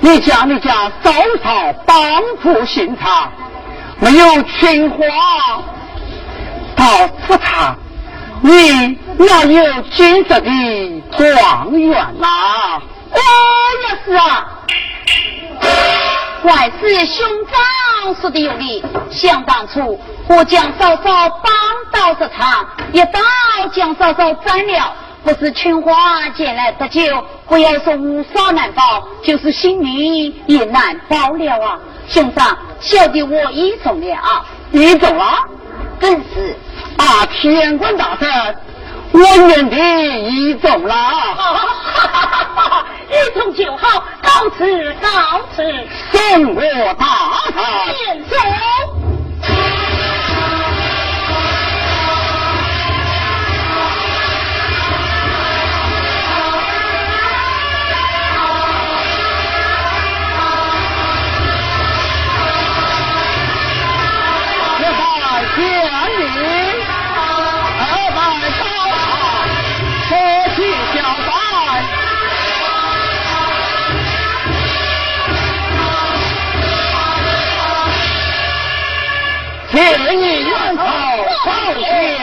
[0.00, 1.10] 你家你家嫂
[1.42, 3.30] 嫂帮扶新茶，
[4.04, 4.98] 没有青花
[6.76, 7.74] 到此茶，
[8.42, 12.76] 你哪有今日的状元啊？
[13.12, 13.18] 哦，
[13.88, 14.46] 也是啊。
[16.42, 19.98] 怪是兄长说的有理，想当初
[20.28, 21.50] 我将嫂嫂帮
[21.90, 23.20] 到这场，一刀
[23.72, 24.92] 将嫂嫂斩了，
[25.24, 27.00] 不是春花捡来得救，
[27.48, 31.78] 不要说无嫂难保，就是性命也难保了啊！
[32.08, 35.24] 兄长，小弟我已中了啊，你中了？
[36.00, 36.56] 正是
[36.96, 38.28] 啊，天官大圣。
[39.12, 40.94] 我愿的已中了，
[43.08, 45.62] 一中就好，告辞告辞，
[46.10, 46.60] 送我
[46.94, 47.04] 大
[47.52, 47.64] 堂，
[47.96, 48.24] 见
[79.74, 80.84] 你们一样跑
[81.44, 82.13] 上去。